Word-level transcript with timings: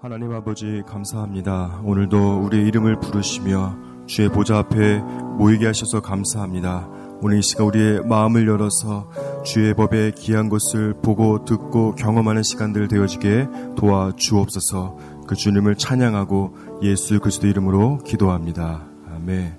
하나님 0.00 0.32
아버지 0.32 0.84
감사합니다. 0.86 1.80
오늘도 1.82 2.42
우리의 2.44 2.68
이름을 2.68 3.00
부르시며 3.00 3.76
주의 4.06 4.28
보좌 4.28 4.58
앞에 4.58 5.00
모이게 5.38 5.66
하셔서 5.66 6.00
감사합니다. 6.00 6.88
오늘 7.20 7.38
이 7.38 7.42
시간 7.42 7.66
우리의 7.66 8.06
마음을 8.06 8.46
열어서 8.46 9.10
주의 9.44 9.74
법의 9.74 10.12
귀한 10.12 10.48
것을 10.50 10.94
보고 11.02 11.44
듣고 11.44 11.96
경험하는 11.96 12.44
시간들 12.44 12.86
되어지게 12.86 13.48
도와 13.76 14.12
주옵소서 14.16 14.98
그 15.26 15.34
주님을 15.34 15.74
찬양하고 15.74 16.56
예수 16.82 17.18
그리스도 17.18 17.48
이름으로 17.48 17.98
기도합니다. 18.04 18.86
아멘. 19.12 19.58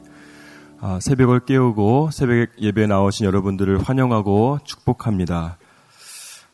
아, 0.79 0.99
새벽을 1.01 1.41
깨우고 1.41 2.11
새벽 2.13 2.51
예배 2.61 2.87
나오신 2.87 3.25
여러분들을 3.25 3.81
환영하고 3.83 4.59
축복합니다. 4.63 5.57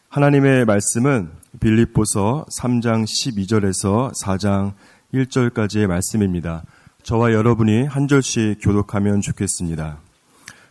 하나님의 0.10 0.66
말씀은 0.66 1.45
빌립보서 1.60 2.46
3장 2.60 3.04
12절에서 3.04 4.12
4장 4.24 4.74
1절까지의 5.14 5.88
말씀입니다. 5.88 6.64
저와 7.04 7.34
여러분이 7.34 7.86
한 7.86 8.08
절씩 8.08 8.60
교독하면 8.62 9.22
좋겠습니다. 9.22 10.00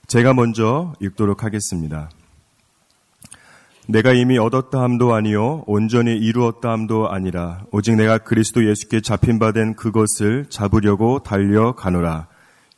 제가 0.07 0.35
먼저 0.35 0.93
읽도록 1.01 1.45
하겠습니다. 1.45 2.11
내가 3.87 4.13
이미 4.13 4.39
얻었다 4.39 4.81
함도 4.81 5.15
아니요 5.15 5.63
온전히 5.67 6.17
이루었다 6.17 6.71
함도 6.71 7.11
아니라 7.11 7.65
오직 7.71 7.97
내가 7.97 8.17
그리스도 8.19 8.67
예수께 8.67 9.01
잡힌 9.01 9.39
바 9.39 9.53
된 9.53 9.75
그것을 9.75 10.47
잡으려고 10.49 11.21
달려가노라. 11.23 12.29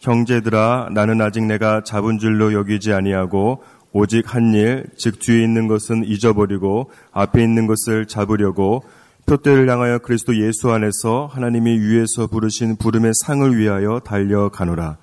형제들아 0.01 0.91
나는 0.93 1.21
아직 1.23 1.45
내가 1.45 1.83
잡은 1.83 2.19
줄로 2.19 2.53
여기지 2.53 2.93
아니하고 2.93 3.63
오직 3.99 4.35
한 4.35 4.53
일, 4.53 4.85
즉 4.99 5.21
뒤에 5.21 5.43
있는 5.43 5.69
것은 5.69 6.05
잊어버리고 6.05 6.91
앞에 7.13 7.43
있는 7.43 7.67
것을 7.67 8.05
잡으려고 8.05 8.83
표대를 9.25 9.71
향하여 9.71 10.01
그리스도 10.01 10.37
예수 10.37 10.71
안에서 10.71 11.31
하나님이 11.33 11.79
위에서 11.79 12.27
부르신 12.27 12.77
부름의 12.77 13.13
상을 13.25 13.57
위하여 13.57 14.01
달려가노라. 14.05 14.99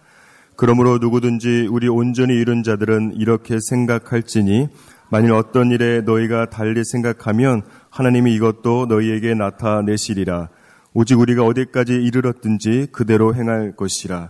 그러므로 0.56 1.00
누구든지 1.00 1.70
우리 1.72 1.88
온전히 1.88 2.36
이룬 2.36 2.62
자들은 2.62 3.16
이렇게 3.16 3.58
생각할지니 3.60 4.68
만일 5.10 5.32
어떤 5.34 5.72
일에 5.72 6.02
너희가 6.02 6.52
달리 6.52 6.84
생각하면 6.86 7.64
하나님이 7.90 8.36
이것도 8.36 8.86
너희에게 8.86 9.34
나타내시리라. 9.34 10.50
오직 10.94 11.20
우리가 11.20 11.44
어디까지 11.44 11.94
이르렀든지 11.94 12.90
그대로 12.92 13.34
행할 13.34 13.76
것이라. 13.76 14.30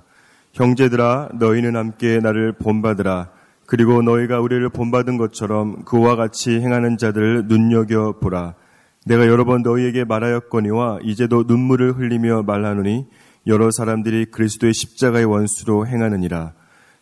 형제들아 0.53 1.31
너희는 1.37 1.75
함께 1.75 2.19
나를 2.19 2.53
본받으라. 2.53 3.42
그리고 3.65 4.01
너희가 4.01 4.39
우리를 4.39 4.67
본받은 4.69 5.17
것처럼 5.17 5.83
그와 5.85 6.15
같이 6.15 6.51
행하는 6.59 6.97
자들을 6.97 7.47
눈여겨 7.47 8.19
보라. 8.19 8.55
내가 9.05 9.27
여러 9.27 9.45
번 9.45 9.61
너희에게 9.63 10.03
말하였거니와 10.05 10.99
이제도 11.03 11.43
눈물을 11.47 11.93
흘리며 11.97 12.43
말하노니 12.43 13.07
여러 13.47 13.71
사람들이 13.71 14.25
그리스도의 14.25 14.73
십자가의 14.73 15.25
원수로 15.25 15.87
행하느니라. 15.87 16.53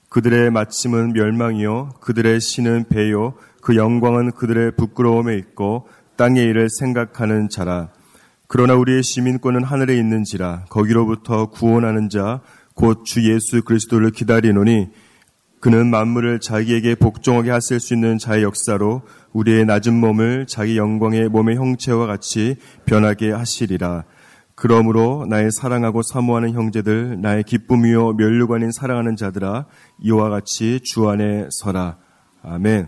그들의 0.10 0.52
마침은 0.52 1.14
멸망이요 1.14 1.94
그들의 2.02 2.40
신은 2.42 2.86
배요 2.90 3.34
그 3.62 3.76
영광은 3.76 4.32
그들의 4.32 4.72
부끄러움에 4.76 5.38
있고 5.38 5.88
땅의 6.18 6.44
일을 6.46 6.70
생각하는 6.70 7.50
자라. 7.50 7.90
그러나 8.48 8.76
우리의 8.76 9.04
시민권은 9.04 9.64
하늘에 9.64 9.96
있는지라 9.98 10.66
거기로부터 10.70 11.50
구원하는 11.50 12.10
자 12.10 12.42
곧 12.76 13.04
주 13.04 13.32
예수 13.32 13.64
그리스도를 13.64 14.12
기다리노니 14.12 14.90
그는 15.62 15.92
만물을 15.92 16.40
자기에게 16.40 16.96
복종하게 16.96 17.52
하실 17.52 17.80
수 17.80 17.94
있는 17.94 18.18
자의 18.18 18.42
역사로 18.42 19.04
우리의 19.32 19.66
낮은 19.66 19.94
몸을 19.94 20.48
자기 20.48 20.76
영광의 20.76 21.30
몸의 21.30 21.56
형체와 21.56 22.08
같이 22.08 22.56
변하게 22.86 23.32
하시리라. 23.32 24.04
그러므로 24.56 25.28
나의 25.30 25.52
사랑하고 25.52 26.02
사모하는 26.02 26.54
형제들, 26.54 27.22
나의 27.22 27.44
기쁨이요 27.44 28.14
멸류관인 28.14 28.72
사랑하는 28.72 29.16
자들아, 29.16 29.68
이와 30.02 30.30
같이 30.30 30.80
주 30.84 31.08
안에 31.08 31.48
서라. 31.52 31.98
아멘. 32.42 32.88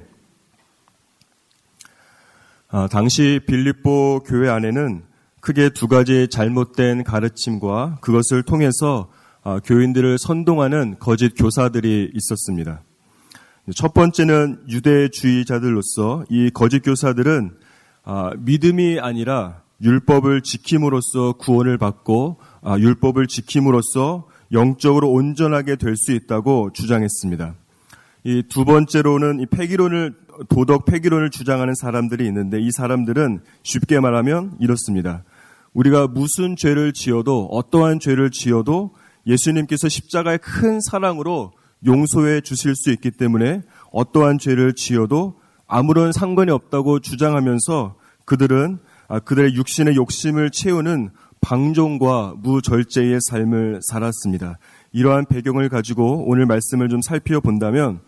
아, 2.70 2.88
당시 2.92 3.40
빌립보 3.46 4.24
교회 4.26 4.50
안에는 4.50 5.04
크게 5.42 5.70
두 5.70 5.88
가지 5.88 6.28
잘못된 6.28 7.04
가르침과 7.04 8.00
그것을 8.02 8.42
통해서 8.42 9.10
아, 9.12 9.23
교인들을 9.66 10.18
선동하는 10.18 10.96
거짓 11.00 11.34
교사들이 11.36 12.12
있었습니다. 12.14 12.82
첫 13.76 13.94
번째는 13.94 14.64
유대주의자들로서 14.70 16.26
이 16.30 16.50
거짓 16.52 16.80
교사들은 16.82 17.52
아, 18.06 18.32
믿음이 18.38 19.00
아니라 19.00 19.62
율법을 19.82 20.42
지킴으로써 20.42 21.34
구원을 21.34 21.78
받고 21.78 22.38
아, 22.62 22.78
율법을 22.78 23.28
지킴으로써 23.28 24.28
영적으로 24.52 25.10
온전하게 25.12 25.78
될 25.78 25.96
수 25.98 26.12
있다고 26.12 26.72
주장했습니다. 26.74 27.56
이 28.26 28.44
두 28.50 28.66
번째로는 28.66 29.40
이 29.42 29.46
폐기론을 29.46 30.14
도덕 30.50 30.86
폐기론을 30.86 31.30
주장하는 31.30 31.74
사람들이 31.76 32.26
있는데 32.28 32.60
이 32.60 32.72
사람들은 32.72 33.42
쉽게 33.64 34.00
말하면 34.00 34.58
이렇습니다. 34.60 35.24
우리가 35.74 36.08
무슨 36.08 36.56
죄를 36.56 36.94
지어도 36.94 37.46
어떠한 37.48 38.00
죄를 38.00 38.32
지어도 38.32 38.92
예수님께서 39.28 39.90
십자가의 39.90 40.40
큰 40.40 40.80
사랑으로 40.82 41.54
용서해 41.86 42.42
주실 42.42 42.76
수 42.76 42.92
있기 42.92 43.12
때문에 43.12 43.62
어떠한 43.92 44.40
죄를 44.40 44.74
지어도 44.74 45.40
아무런 45.68 46.12
상관이 46.12 46.52
없다고 46.52 47.00
주장하면서 47.00 47.96
그들은 48.26 48.80
아, 49.08 49.20
그들의 49.20 49.56
육신의 49.56 49.96
욕심을 49.96 50.50
채우는 50.52 51.10
방종과 51.42 52.36
무절제의 52.38 53.20
삶을 53.22 53.82
살았습니다. 53.84 54.58
이러한 54.94 55.26
배경을 55.26 55.68
가지고 55.68 56.24
오늘 56.28 56.46
말씀을 56.46 56.88
좀 56.88 57.02
살펴본다면 57.02 58.00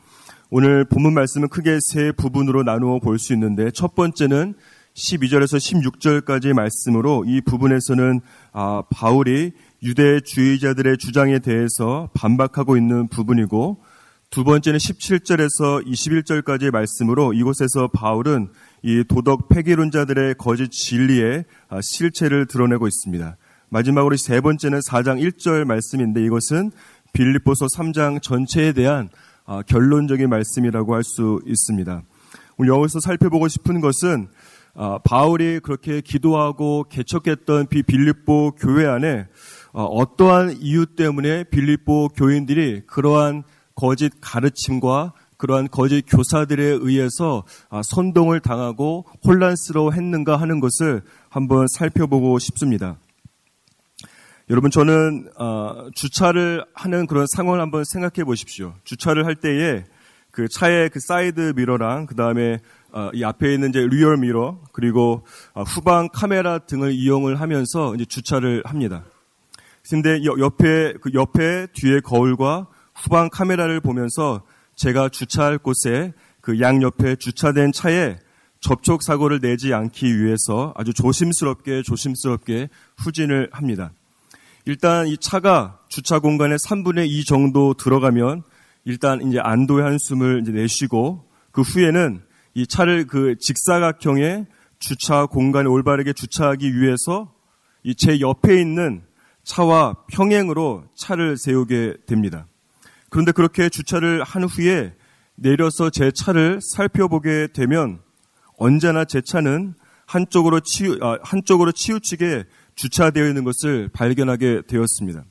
오늘 0.51 0.85
본문 0.85 1.13
말씀은 1.13 1.49
크게 1.49 1.79
세 1.81 2.11
부분으로 2.13 2.63
나누어 2.63 2.99
볼 2.99 3.17
수 3.17 3.33
있는데 3.33 3.71
첫 3.71 3.93
번째는 3.95 4.53
12절에서 4.95 5.57
16절까지의 6.23 6.53
말씀으로 6.53 7.25
이 7.27 7.41
부분에서는 7.41 8.21
아, 8.53 8.83
바울이 8.89 9.51
유대 9.85 10.19
주의자들의 10.19 10.97
주장에 10.97 11.37
대해서 11.37 12.09
반박하고 12.15 12.75
있는 12.75 13.07
부분이고 13.07 13.83
두 14.31 14.43
번째는 14.43 14.79
17절에서 14.79 15.85
21절까지의 15.85 16.71
말씀으로 16.71 17.33
이곳에서 17.33 17.87
바울은 17.89 18.49
이 18.81 19.03
도덕 19.07 19.47
폐기론자들의 19.47 20.35
거짓 20.39 20.71
진리의 20.71 21.45
아, 21.69 21.79
실체를 21.83 22.47
드러내고 22.47 22.87
있습니다. 22.87 23.37
마지막으로 23.69 24.17
세 24.17 24.41
번째는 24.41 24.79
4장 24.79 25.21
1절 25.21 25.65
말씀인데 25.65 26.23
이것은 26.25 26.71
빌립보서 27.13 27.67
3장 27.67 28.23
전체에 28.23 28.73
대한 28.73 29.09
아, 29.45 29.61
결론적인 29.61 30.27
말씀이라고 30.29 30.95
할 30.95 31.03
수 31.03 31.39
있습니다. 31.45 32.01
오늘 32.57 32.73
여기서 32.73 32.99
살펴보고 33.01 33.47
싶은 33.47 33.81
것은 33.81 34.29
아, 34.73 34.97
바울이 35.03 35.59
그렇게 35.61 36.01
기도하고 36.01 36.85
개척했던 36.89 37.67
빌립보 37.67 38.55
교회 38.57 38.87
안에 38.87 39.27
어, 39.75 39.83
어떠한 39.83 40.59
이유 40.61 40.85
때문에 40.85 41.43
빌립보 41.43 42.07
교인들이 42.15 42.83
그러한 42.87 43.43
거짓 43.75 44.09
가르침과 44.21 45.11
그러한 45.35 45.67
거짓 45.67 46.03
교사들에 46.03 46.63
의해서 46.79 47.43
아, 47.69 47.81
선동을 47.83 48.39
당하고 48.39 49.05
혼란스러워 49.25 49.91
했는가 49.91 50.37
하는 50.37 50.61
것을 50.61 51.01
한번 51.27 51.67
살펴보고 51.67 52.39
싶습니다. 52.39 52.97
여러분, 54.49 54.71
저는 54.71 55.27
어, 55.37 55.89
주차를 55.93 56.63
하는 56.73 57.05
그런 57.05 57.25
상황을 57.35 57.59
한번 57.59 57.83
생각해 57.83 58.23
보십시오. 58.23 58.75
주차를 58.85 59.25
할 59.25 59.35
때에 59.35 59.83
그 60.31 60.47
차의 60.47 60.89
그 60.89 61.01
사이드 61.01 61.51
미러랑 61.57 62.05
그 62.05 62.15
다음에 62.15 62.59
어, 62.93 63.09
이 63.13 63.25
앞에 63.25 63.53
있는 63.53 63.71
이제 63.71 63.85
rear 63.85 64.19
mirror 64.19 64.57
그리고 64.71 65.25
후방 65.53 66.07
카메라 66.13 66.59
등을 66.59 66.93
이용을 66.93 67.41
하면서 67.41 67.93
이제 67.93 68.05
주차를 68.05 68.63
합니다. 68.65 69.03
근데 69.89 70.23
옆에 70.23 70.93
그 71.01 71.11
옆에 71.13 71.67
뒤에 71.73 71.99
거울과 71.99 72.67
후방 72.95 73.29
카메라를 73.29 73.81
보면서 73.81 74.43
제가 74.75 75.09
주차할 75.09 75.57
곳에 75.57 76.13
그 76.41 76.59
양 76.59 76.81
옆에 76.81 77.15
주차된 77.15 77.71
차에 77.71 78.17
접촉 78.59 79.03
사고를 79.03 79.39
내지 79.41 79.73
않기 79.73 80.19
위해서 80.21 80.73
아주 80.75 80.93
조심스럽게 80.93 81.83
조심스럽게 81.83 82.69
후진을 82.97 83.49
합니다. 83.51 83.91
일단 84.65 85.07
이 85.07 85.17
차가 85.17 85.79
주차 85.89 86.19
공간에 86.19 86.55
3분의 86.55 87.07
2 87.07 87.23
정도 87.25 87.73
들어가면 87.75 88.43
일단 88.85 89.21
이제 89.27 89.39
안도의 89.39 89.83
한숨을 89.83 90.41
이제 90.41 90.51
내쉬고 90.51 91.25
그 91.51 91.61
후에는 91.61 92.21
이 92.55 92.65
차를 92.67 93.05
그 93.07 93.35
직사각형의 93.39 94.47
주차 94.79 95.25
공간에 95.25 95.67
올바르게 95.69 96.13
주차하기 96.13 96.79
위해서 96.79 97.31
이 97.83 97.93
제 97.95 98.19
옆에 98.19 98.59
있는 98.59 99.03
차와 99.45 99.95
평행으로 100.07 100.85
차를 100.95 101.37
세우게 101.37 101.97
됩니다. 102.07 102.47
그런데 103.09 103.31
그렇게 103.31 103.69
주차를 103.69 104.23
한 104.23 104.43
후에 104.43 104.93
내려서 105.35 105.89
제 105.89 106.11
차를 106.11 106.59
살펴보게 106.61 107.47
되면 107.53 107.99
언제나 108.57 109.05
제 109.05 109.21
차는 109.21 109.75
한쪽으로 110.05 110.59
치우, 110.61 110.97
아, 111.01 111.17
한쪽으로 111.23 111.71
치우치게 111.71 112.43
주차되어 112.75 113.27
있는 113.27 113.43
것을 113.43 113.89
발견하게 113.93 114.63
되었습니다. 114.67 115.23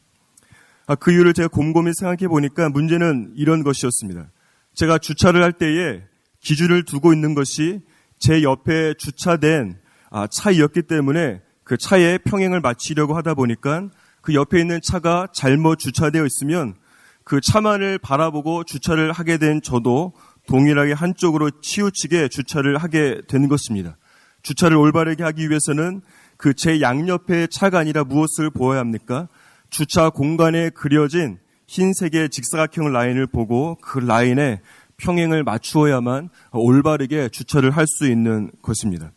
아, 0.86 0.94
그 0.94 1.12
이유를 1.12 1.32
제가 1.32 1.48
곰곰이 1.48 1.92
생각해 1.94 2.28
보니까 2.28 2.68
문제는 2.68 3.32
이런 3.36 3.62
것이었습니다. 3.64 4.30
제가 4.74 4.98
주차를 4.98 5.42
할 5.42 5.52
때에 5.52 6.02
기준을 6.40 6.84
두고 6.84 7.12
있는 7.12 7.34
것이 7.34 7.80
제 8.18 8.42
옆에 8.42 8.94
주차된 8.94 9.78
아, 10.10 10.26
차이었기 10.26 10.82
때문에 10.82 11.40
그 11.64 11.76
차에 11.76 12.18
평행을 12.18 12.60
마치려고 12.60 13.16
하다 13.16 13.34
보니까 13.34 13.88
그 14.24 14.32
옆에 14.32 14.58
있는 14.58 14.80
차가 14.82 15.28
잘못 15.34 15.78
주차되어 15.78 16.24
있으면 16.24 16.74
그 17.24 17.42
차만을 17.42 17.98
바라보고 17.98 18.64
주차를 18.64 19.12
하게 19.12 19.36
된 19.36 19.60
저도 19.60 20.14
동일하게 20.48 20.94
한쪽으로 20.94 21.50
치우치게 21.60 22.28
주차를 22.28 22.78
하게 22.78 23.20
된 23.28 23.48
것입니다. 23.48 23.98
주차를 24.42 24.78
올바르게 24.78 25.22
하기 25.22 25.50
위해서는 25.50 26.00
그 26.38 26.54
제 26.54 26.80
양옆에 26.80 27.48
차가 27.48 27.78
아니라 27.78 28.02
무엇을 28.04 28.48
보아야 28.50 28.80
합니까? 28.80 29.28
주차 29.68 30.08
공간에 30.08 30.70
그려진 30.70 31.38
흰색의 31.66 32.30
직사각형 32.30 32.92
라인을 32.92 33.26
보고 33.26 33.76
그 33.82 33.98
라인에 33.98 34.62
평행을 34.96 35.44
맞추어야만 35.44 36.30
올바르게 36.52 37.28
주차를 37.28 37.72
할 37.72 37.86
수 37.86 38.06
있는 38.06 38.50
것입니다. 38.62 39.12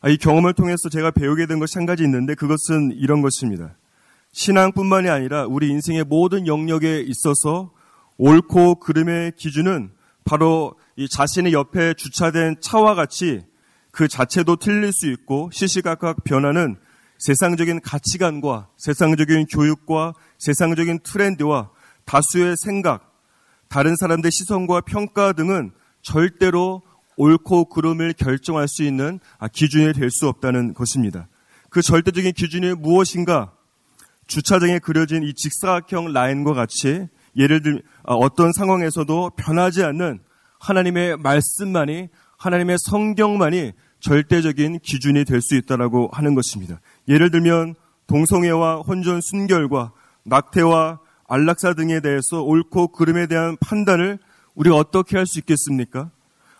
아, 0.00 0.08
이 0.08 0.16
경험을 0.16 0.54
통해서 0.54 0.88
제가 0.88 1.10
배우게 1.10 1.44
된 1.46 1.58
것이 1.58 1.76
한 1.76 1.84
가지 1.84 2.02
있는데 2.04 2.34
그것은 2.34 2.92
이런 2.94 3.20
것입니다. 3.20 3.74
신앙뿐만이 4.32 5.08
아니라 5.08 5.46
우리 5.46 5.68
인생의 5.68 6.04
모든 6.04 6.46
영역에 6.46 7.00
있어서 7.00 7.72
옳고 8.16 8.76
그름의 8.76 9.32
기준은 9.36 9.90
바로 10.24 10.74
이 10.96 11.08
자신의 11.08 11.52
옆에 11.52 11.94
주차된 11.94 12.56
차와 12.60 12.94
같이 12.94 13.40
그 13.90 14.06
자체도 14.06 14.56
틀릴 14.56 14.92
수 14.92 15.10
있고 15.10 15.50
시시각각 15.52 16.24
변하는 16.24 16.76
세상적인 17.18 17.80
가치관과 17.80 18.68
세상적인 18.76 19.46
교육과 19.46 20.14
세상적인 20.38 21.00
트렌드와 21.02 21.70
다수의 22.04 22.54
생각, 22.56 23.12
다른 23.68 23.94
사람들의 23.96 24.30
시선과 24.32 24.82
평가 24.82 25.32
등은 25.32 25.72
절대로 26.02 26.82
옳고 27.16 27.66
그름을 27.66 28.14
결정할 28.14 28.68
수 28.68 28.82
있는 28.82 29.20
아, 29.38 29.48
기준이 29.48 29.92
될 29.92 30.10
수 30.10 30.28
없다는 30.28 30.72
것입니다. 30.74 31.28
그 31.68 31.82
절대적인 31.82 32.32
기준이 32.32 32.74
무엇인가? 32.74 33.52
주차장에 34.30 34.78
그려진 34.78 35.24
이 35.24 35.34
직사각형 35.34 36.12
라인과 36.12 36.54
같이 36.54 37.08
예를 37.36 37.62
들 37.62 37.82
아, 38.04 38.14
어떤 38.14 38.52
상황에서도 38.52 39.30
변하지 39.36 39.82
않는 39.82 40.20
하나님의 40.60 41.16
말씀만이 41.16 42.08
하나님의 42.38 42.76
성경만이 42.78 43.72
절대적인 43.98 44.78
기준이 44.80 45.24
될 45.24 45.42
수 45.42 45.56
있다라고 45.56 46.10
하는 46.12 46.34
것입니다. 46.34 46.80
예를 47.08 47.30
들면 47.30 47.74
동성애와 48.06 48.82
혼전 48.86 49.20
순결과 49.20 49.92
낙태와 50.24 51.00
안락사 51.28 51.74
등에 51.74 52.00
대해서 52.00 52.42
옳고 52.42 52.92
그름에 52.92 53.26
대한 53.26 53.56
판단을 53.60 54.18
우리가 54.54 54.76
어떻게 54.76 55.16
할 55.16 55.26
수 55.26 55.40
있겠습니까? 55.40 56.10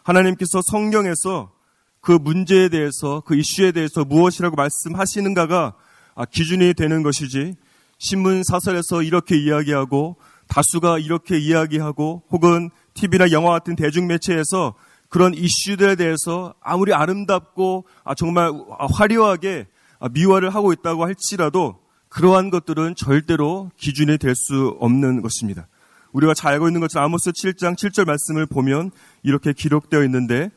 하나님께서 0.02 0.60
성경에서 0.62 1.52
그 2.00 2.12
문제에 2.12 2.68
대해서 2.68 3.22
그 3.24 3.36
이슈에 3.36 3.72
대해서 3.72 4.04
무엇이라고 4.04 4.56
말씀하시는가가 4.56 5.56
아, 5.66 5.89
기준이 6.26 6.74
되는 6.74 7.02
것이지 7.02 7.54
신문 7.98 8.42
사설에서 8.44 9.02
이렇게 9.02 9.36
이야기하고 9.36 10.16
다수가 10.48 10.98
이렇게 10.98 11.38
이야기하고 11.38 12.22
혹은 12.30 12.70
TV나 12.94 13.30
영화 13.30 13.50
같은 13.52 13.76
대중 13.76 14.06
매체에서 14.06 14.74
그런 15.08 15.34
이슈들에 15.34 15.96
대해서 15.96 16.54
아무리 16.60 16.92
아름답고 16.94 17.84
아, 18.04 18.14
정말 18.14 18.50
화려하게 18.92 19.66
미화를 20.12 20.50
하고 20.54 20.72
있다고 20.72 21.04
할지라도 21.04 21.78
그러한 22.08 22.50
것들은 22.50 22.94
절대로 22.96 23.70
기준이 23.76 24.18
될 24.18 24.34
수 24.34 24.76
없는 24.80 25.22
것입니다. 25.22 25.68
우리가 26.12 26.34
잘 26.34 26.54
알고 26.54 26.68
있는 26.68 26.80
것처럼 26.80 27.06
아모스 27.06 27.30
7장 27.30 27.76
7절 27.76 28.04
말씀을 28.06 28.46
보면 28.46 28.90
이렇게 29.22 29.52
기록되어 29.52 30.02
있는데 30.04 30.50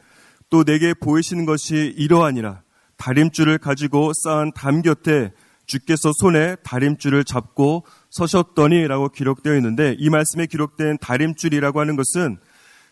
또 0.50 0.64
내게 0.64 0.94
보이시는 0.94 1.46
것이 1.46 1.94
이러하니라 1.98 2.62
다림줄을 2.98 3.58
가지고 3.58 4.12
쌓은 4.24 4.52
담 4.56 4.82
곁에 4.82 5.32
주께서 5.66 6.12
손에 6.14 6.56
다림줄을 6.64 7.24
잡고 7.24 7.86
서셨더니라고 8.10 9.10
기록되어 9.10 9.56
있는데 9.56 9.96
이 9.98 10.10
말씀에 10.10 10.46
기록된 10.46 10.98
다림줄이라고 11.00 11.80
하는 11.80 11.96
것은 11.96 12.38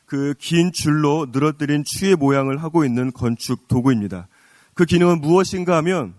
그 0.05 0.33
긴 0.39 0.71
줄로 0.73 1.27
늘어뜨린 1.31 1.83
추의 1.85 2.15
모양을 2.15 2.61
하고 2.61 2.83
있는 2.83 3.11
건축 3.13 3.67
도구입니다. 3.67 4.27
그 4.73 4.85
기능은 4.85 5.21
무엇인가 5.21 5.77
하면 5.77 6.13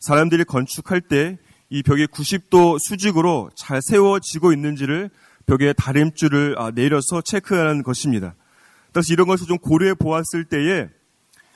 사람들이 0.00 0.44
건축할 0.44 1.00
때 1.00 1.38
이 1.70 1.82
벽이 1.82 2.06
90도 2.06 2.78
수직으로 2.78 3.50
잘 3.56 3.80
세워지고 3.82 4.52
있는지를 4.52 5.10
벽에 5.46 5.72
다림줄을 5.72 6.54
아, 6.56 6.70
내려서 6.70 7.20
체크하는 7.20 7.82
것입니다. 7.82 8.36
따라서 8.92 9.12
이런 9.12 9.26
것을 9.26 9.48
좀 9.48 9.58
고려해 9.58 9.94
보았을 9.94 10.44
때에 10.44 10.88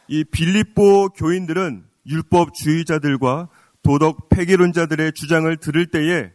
이 0.08 0.25
빌립보 0.25 1.11
교인들은 1.11 1.84
율법주의자들과 2.06 3.49
도덕 3.88 4.29
폐기론자들의 4.29 5.12
주장을 5.14 5.56
들을 5.56 5.87
때에 5.87 6.31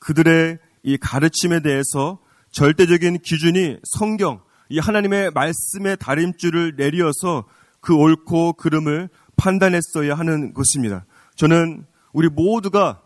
그들의 0.00 0.58
이 0.82 0.96
가르침에 0.96 1.60
대해서 1.60 2.18
절대적인 2.50 3.20
기준이 3.20 3.76
성경, 3.84 4.40
이 4.68 4.80
하나님의 4.80 5.30
말씀의 5.30 5.96
다림줄을 5.98 6.74
내리어서 6.76 7.44
그 7.80 7.94
옳고 7.94 8.54
그름을 8.54 9.08
판단했어야 9.36 10.16
하는 10.16 10.54
것입니다. 10.54 11.04
저는 11.36 11.86
우리 12.12 12.28
모두가 12.28 13.00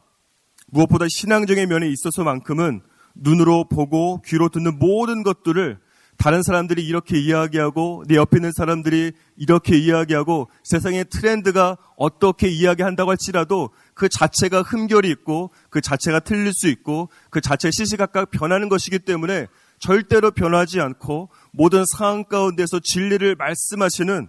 무엇보다 0.68 1.04
신앙적인 1.10 1.68
면에 1.68 1.86
있어서만큼은 1.86 2.80
눈으로 3.14 3.68
보고 3.68 4.22
귀로 4.22 4.48
듣는 4.48 4.78
모든 4.78 5.22
것들을 5.22 5.78
다른 6.20 6.43
사람들이 6.43 6.87
이렇게 6.87 7.19
이야기하고 7.19 8.05
내 8.06 8.17
옆에 8.17 8.37
있는 8.37 8.52
사람들이 8.52 9.12
이렇게 9.38 9.78
이야기하고 9.78 10.50
세상의 10.64 11.06
트렌드가 11.08 11.78
어떻게 11.96 12.46
이야기한다고 12.46 13.11
할지라도 13.11 13.70
그 13.94 14.11
자체가 14.11 14.61
흠결이 14.61 15.08
있고 15.12 15.50
그 15.70 15.81
자체가 15.81 16.20
틀릴 16.20 16.52
수 16.52 16.69
있고 16.69 17.08
그 17.31 17.40
자체 17.40 17.70
시시각각 17.70 18.31
변하는 18.31 18.69
것이기 18.69 18.99
때문에 18.99 19.46
절대로 19.78 20.31
변하지 20.31 20.82
않고 20.82 21.31
모든 21.52 21.84
상황 21.96 22.25
가운데서 22.25 22.81
진리를 22.81 23.34
말씀하시는 23.37 24.28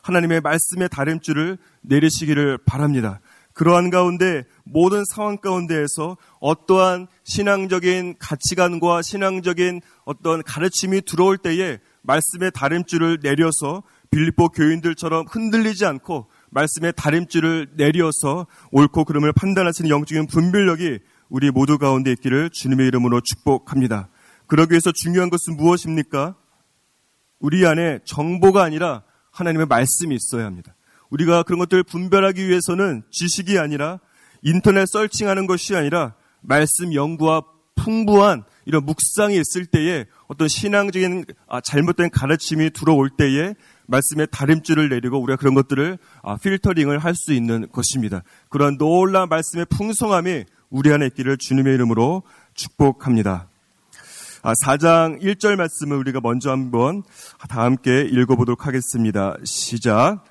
하나님의 0.00 0.40
말씀의 0.40 0.88
다림줄을 0.88 1.58
내리시기를 1.82 2.56
바랍니다. 2.64 3.20
그러한 3.58 3.90
가운데 3.90 4.44
모든 4.62 5.02
상황 5.04 5.36
가운데에서 5.36 6.16
어떠한 6.38 7.08
신앙적인 7.24 8.14
가치관과 8.20 9.02
신앙적인 9.02 9.80
어떤 10.04 10.44
가르침이 10.44 11.02
들어올 11.02 11.38
때에 11.38 11.78
말씀의 12.02 12.52
다림줄을 12.54 13.18
내려서 13.20 13.82
빌립보 14.12 14.50
교인들처럼 14.50 15.26
흔들리지 15.28 15.86
않고 15.86 16.28
말씀의 16.50 16.92
다림줄을 16.96 17.70
내려서 17.74 18.46
옳고 18.70 19.04
그름을 19.04 19.32
판단하시는 19.32 19.90
영적인 19.90 20.28
분별력이 20.28 21.00
우리 21.28 21.50
모두 21.50 21.78
가운데 21.78 22.12
있기를 22.12 22.50
주님의 22.50 22.86
이름으로 22.86 23.20
축복합니다. 23.22 24.08
그러기 24.46 24.74
위해서 24.74 24.92
중요한 24.92 25.30
것은 25.30 25.56
무엇입니까? 25.56 26.36
우리 27.40 27.66
안에 27.66 27.98
정보가 28.04 28.62
아니라 28.62 29.02
하나님의 29.32 29.66
말씀이 29.66 30.14
있어야 30.14 30.46
합니다. 30.46 30.76
우리가 31.10 31.42
그런 31.42 31.58
것들을 31.60 31.82
분별하기 31.84 32.48
위해서는 32.48 33.02
지식이 33.10 33.58
아니라 33.58 34.00
인터넷 34.42 34.86
설칭하는 34.86 35.46
것이 35.46 35.74
아니라 35.74 36.14
말씀 36.40 36.94
연구와 36.94 37.42
풍부한 37.76 38.44
이런 38.66 38.84
묵상이 38.84 39.34
있을 39.40 39.66
때에 39.66 40.04
어떤 40.26 40.48
신앙적인 40.48 41.24
아, 41.48 41.60
잘못된 41.60 42.10
가르침이 42.10 42.70
들어올 42.70 43.08
때에 43.10 43.54
말씀의 43.86 44.28
다림줄을 44.30 44.90
내리고 44.90 45.18
우리가 45.18 45.36
그런 45.36 45.54
것들을 45.54 45.98
아, 46.22 46.36
필터링을 46.36 46.98
할 46.98 47.14
수 47.14 47.32
있는 47.32 47.68
것입니다. 47.72 48.22
그러한 48.50 48.76
놀라운 48.76 49.28
말씀의 49.28 49.66
풍성함이 49.70 50.44
우리 50.70 50.92
안에 50.92 51.06
있기를 51.06 51.38
주님의 51.38 51.74
이름으로 51.74 52.22
축복합니다. 52.54 53.48
4장 54.42 55.16
아, 55.16 55.18
1절 55.18 55.56
말씀을 55.56 55.96
우리가 55.96 56.20
먼저 56.20 56.50
한번 56.50 57.02
다 57.48 57.62
함께 57.62 58.02
읽어보도록 58.02 58.66
하겠습니다. 58.66 59.36
시작. 59.44 60.24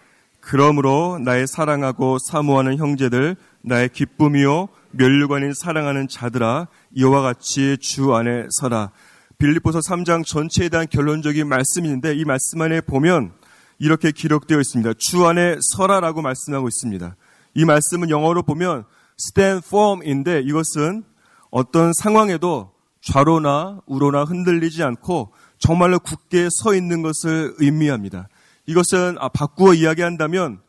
그러므로 0.49 1.19
나의 1.21 1.45
사랑하고 1.45 2.19
사모하는 2.19 2.77
형제들, 2.77 3.35
나의 3.63 3.89
기쁨이요 3.89 4.69
멸류관인 4.91 5.51
사랑하는 5.53 6.07
자들아 6.07 6.67
이와 6.95 7.21
같이 7.21 7.77
주 7.81 8.15
안에 8.15 8.45
서라. 8.51 8.91
빌립보서 9.39 9.79
3장 9.79 10.25
전체에 10.25 10.69
대한 10.69 10.87
결론적인 10.89 11.45
말씀인데 11.49 12.15
이 12.15 12.23
말씀 12.23 12.61
안에 12.61 12.79
보면 12.79 13.33
이렇게 13.77 14.11
기록되어 14.11 14.61
있습니다. 14.61 14.93
주 14.97 15.25
안에 15.25 15.57
서라라고 15.73 16.21
말씀하고 16.21 16.69
있습니다. 16.69 17.17
이 17.53 17.65
말씀은 17.65 18.09
영어로 18.09 18.43
보면 18.43 18.85
stand 19.19 19.67
firm인데 19.67 20.43
이것은 20.45 21.03
어떤 21.51 21.91
상황에도 21.91 22.71
좌로나 23.01 23.81
우로나 23.85 24.23
흔들리지 24.23 24.81
않고 24.81 25.33
정말로 25.59 25.99
굳게 25.99 26.47
서 26.49 26.73
있는 26.73 27.01
것을 27.01 27.53
의미합니다. 27.57 28.29
이것은 28.67 29.17
아, 29.19 29.29
바꾸어 29.29 29.73
이야기한다면 29.73 30.59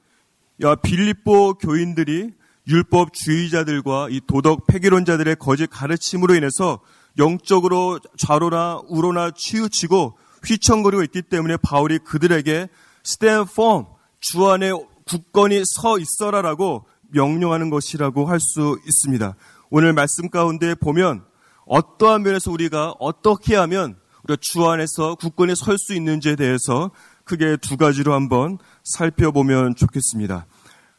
야, 0.62 0.74
빌립보 0.76 1.54
교인들이 1.54 2.32
율법주의자들과 2.66 4.08
이 4.10 4.20
도덕 4.26 4.66
폐기론자들의 4.66 5.36
거짓 5.36 5.66
가르침으로 5.68 6.34
인해서 6.34 6.80
영적으로 7.18 7.98
좌로나 8.16 8.80
우로나 8.88 9.30
치우치고 9.34 10.18
휘청거리고 10.46 11.02
있기 11.04 11.22
때문에 11.22 11.56
바울이 11.56 11.98
그들에게 11.98 12.68
stand 13.04 13.50
firm, 13.52 13.86
주 14.20 14.48
안에 14.48 14.70
굳건히 15.06 15.62
서 15.64 15.98
있어라라고 15.98 16.86
명령하는 17.10 17.70
것이라고 17.70 18.26
할 18.26 18.38
수 18.38 18.78
있습니다. 18.86 19.34
오늘 19.70 19.92
말씀 19.92 20.28
가운데 20.28 20.74
보면 20.74 21.24
어떠한 21.66 22.22
면에서 22.22 22.50
우리가 22.52 22.94
어떻게 23.00 23.56
하면 23.56 23.96
우리가 24.24 24.38
주 24.40 24.66
안에서 24.66 25.14
굳건히 25.14 25.54
설 25.56 25.78
수 25.78 25.94
있는지에 25.94 26.36
대해서 26.36 26.90
크게 27.28 27.58
두 27.58 27.76
가지로 27.76 28.14
한번 28.14 28.58
살펴보면 28.84 29.76
좋겠습니다. 29.76 30.46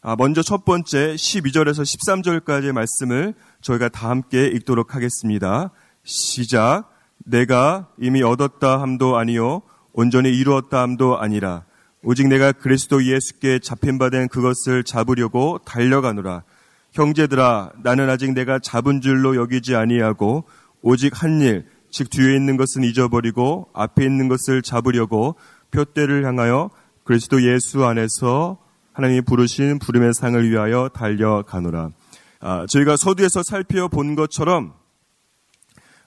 아, 0.01 0.15
먼저 0.15 0.43
첫 0.43 0.63
번째 0.63 1.15
12절에서 1.15 1.81
13절까지의 1.81 2.71
말씀을 2.71 3.33
저희가 3.61 3.89
다 3.89 4.09
함께 4.09 4.45
읽도록 4.45 4.93
하겠습니다. 4.95 5.71
시작. 6.03 6.89
내가 7.25 7.89
이미 7.99 8.21
얻었다 8.23 8.79
함도 8.79 9.17
아니요 9.17 9.61
온전히 9.91 10.29
이루었다 10.29 10.81
함도 10.81 11.19
아니라 11.19 11.65
오직 12.01 12.27
내가 12.29 12.53
그리스도 12.53 13.03
예수께 13.03 13.59
잡힌 13.59 13.97
바 13.97 14.09
된 14.09 14.29
그것을 14.29 14.83
잡으려고 14.83 15.59
달려가노라. 15.65 16.43
형제들아 16.91 17.71
나는 17.83 18.09
아직 18.09 18.33
내가 18.33 18.59
잡은 18.59 19.01
줄로 19.01 19.35
여기지 19.35 19.75
아니하고 19.75 20.45
오직 20.81 21.21
한 21.21 21.41
일, 21.41 21.65
즉 21.91 22.09
뒤에 22.09 22.35
있는 22.35 22.55
것은 22.55 22.83
잊어버리고 22.83 23.67
앞에 23.73 24.05
있는 24.05 24.27
것을 24.27 24.61
잡으려고 24.61 25.35
표대를 25.71 26.25
향하여 26.25 26.69
그리스도 27.03 27.41
예수 27.43 27.85
안에서 27.85 28.57
하나님이 28.93 29.21
부르신 29.21 29.79
부름의 29.79 30.13
상을 30.13 30.49
위하여 30.49 30.89
달려가노라. 30.93 31.89
아, 32.41 32.65
저희가 32.69 32.97
서두에서 32.97 33.43
살펴본 33.43 34.15
것처럼 34.15 34.73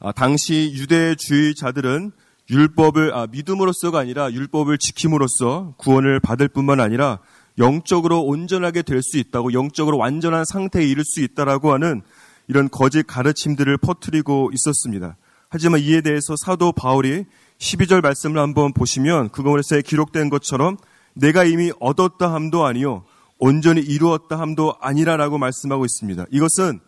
아, 0.00 0.12
당시 0.12 0.72
유대주의자들은 0.74 2.12
율법을 2.50 3.14
아, 3.14 3.26
믿음으로써가 3.30 4.00
아니라 4.00 4.32
율법을 4.32 4.78
지킴으로써 4.78 5.74
구원을 5.78 6.20
받을 6.20 6.48
뿐만 6.48 6.80
아니라 6.80 7.18
영적으로 7.58 8.22
온전하게 8.22 8.82
될 8.82 9.02
수 9.02 9.18
있다고 9.18 9.52
영적으로 9.52 9.98
완전한 9.98 10.44
상태에 10.44 10.84
이를 10.84 11.04
수 11.04 11.20
있다라고 11.20 11.72
하는 11.72 12.02
이런 12.48 12.68
거짓 12.68 13.06
가르침들을 13.06 13.76
퍼뜨리고 13.78 14.50
있었습니다. 14.54 15.16
하지만 15.48 15.80
이에 15.80 16.00
대해서 16.00 16.34
사도 16.36 16.72
바울이 16.72 17.26
12절 17.62 18.02
말씀을 18.02 18.40
한번 18.40 18.72
보시면 18.72 19.30
그것에 19.30 19.82
기록된 19.82 20.30
것처럼 20.30 20.76
내가 21.14 21.44
이미 21.44 21.72
얻었다 21.78 22.32
함도 22.32 22.64
아니요 22.64 23.04
온전히 23.38 23.80
이루었다 23.80 24.38
함도 24.38 24.74
아니라라고 24.80 25.38
말씀하고 25.38 25.84
있습니다. 25.84 26.26
이것은 26.30 26.80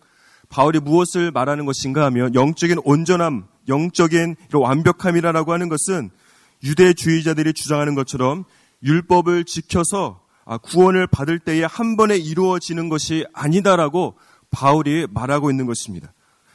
바울이 0.49 0.81
무엇을 0.81 1.31
말하는 1.31 1.65
것인가 1.65 2.05
하면 2.07 2.35
영적인 2.35 2.79
온전함, 2.85 3.47
영적인 3.69 4.37
완벽함이라고 4.53 5.53
하는 5.53 5.69
것은 5.69 6.11
유대주의자들이 6.63 7.53
주장하는 7.55 7.95
것처럼 7.95 8.45
율법을 8.83 9.45
지켜서 9.45 10.21
아, 10.45 10.59
구원을 10.59 11.07
받을 11.07 11.39
때에 11.39 11.65
한 11.65 11.97
번에 11.97 12.17
이루어지는 12.17 12.89
것이 12.89 13.25
아니다라고 13.33 14.15
바울이 14.51 15.07
말하고 15.11 15.51
있는 15.51 15.67
것입니다. 15.67 16.13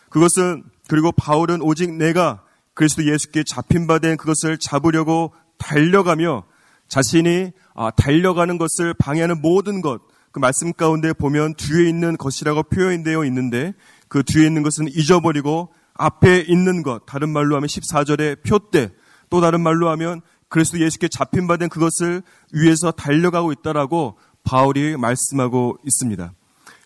그것은 0.09 0.63
그리고 0.87 1.11
바울은 1.11 1.61
오직 1.61 1.93
내가 1.93 2.43
그리스도 2.79 3.03
예수께 3.03 3.43
잡힌 3.43 3.87
바 3.87 3.99
된 3.99 4.15
그것을 4.15 4.57
잡으려고 4.57 5.33
달려가며 5.57 6.45
자신이 6.87 7.51
아, 7.75 7.91
달려가는 7.91 8.57
것을 8.57 8.93
방해하는 8.93 9.41
모든 9.41 9.81
것, 9.81 9.99
그 10.31 10.39
말씀 10.39 10.71
가운데 10.71 11.11
보면 11.11 11.55
뒤에 11.55 11.89
있는 11.89 12.15
것이라고 12.15 12.63
표현되어 12.63 13.25
있는데 13.25 13.73
그 14.07 14.23
뒤에 14.23 14.47
있는 14.47 14.63
것은 14.63 14.87
잊어버리고 14.87 15.73
앞에 15.93 16.45
있는 16.47 16.81
것, 16.81 17.05
다른 17.05 17.27
말로 17.31 17.57
하면 17.57 17.67
14절의 17.67 18.43
표대, 18.47 18.91
또 19.29 19.41
다른 19.41 19.59
말로 19.59 19.89
하면 19.89 20.21
그리스도 20.47 20.79
예수께 20.79 21.09
잡힌 21.09 21.47
바 21.47 21.57
된 21.57 21.67
그것을 21.67 22.23
위해서 22.53 22.91
달려가고 22.91 23.51
있다라고 23.51 24.17
바울이 24.45 24.95
말씀하고 24.95 25.77
있습니다. 25.83 26.31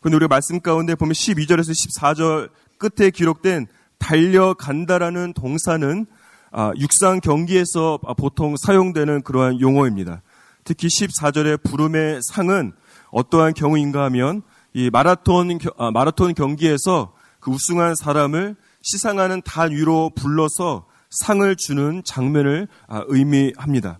그런데 0.01 0.15
우리가 0.15 0.27
말씀 0.27 0.59
가운데 0.59 0.95
보면 0.95 1.13
12절에서 1.13 1.69
14절 1.69 2.49
끝에 2.79 3.11
기록된 3.11 3.67
달려간다라는 4.03 5.31
동사는 5.33 6.05
아, 6.51 6.71
육상 6.77 7.21
경기에서 7.21 7.97
보통 8.17 8.55
사용되는 8.57 9.21
그러한 9.23 9.61
용어입니다. 9.61 10.21
특히 10.65 10.87
14절의 10.87 11.63
부름의 11.63 12.19
상은 12.21 12.73
어떠한 13.11 13.53
경우인가 13.53 14.03
하면 14.05 14.41
이 14.73 14.89
마라톤 14.91 15.57
아, 15.77 15.91
마라톤 15.91 16.33
경기에서 16.33 17.13
그 17.39 17.51
우승한 17.51 17.95
사람을 17.95 18.55
시상하는 18.81 19.41
단 19.43 19.71
위로 19.71 20.11
불러서 20.13 20.85
상을 21.09 21.55
주는 21.55 22.03
장면을 22.03 22.67
아, 22.87 23.03
의미합니다. 23.07 23.99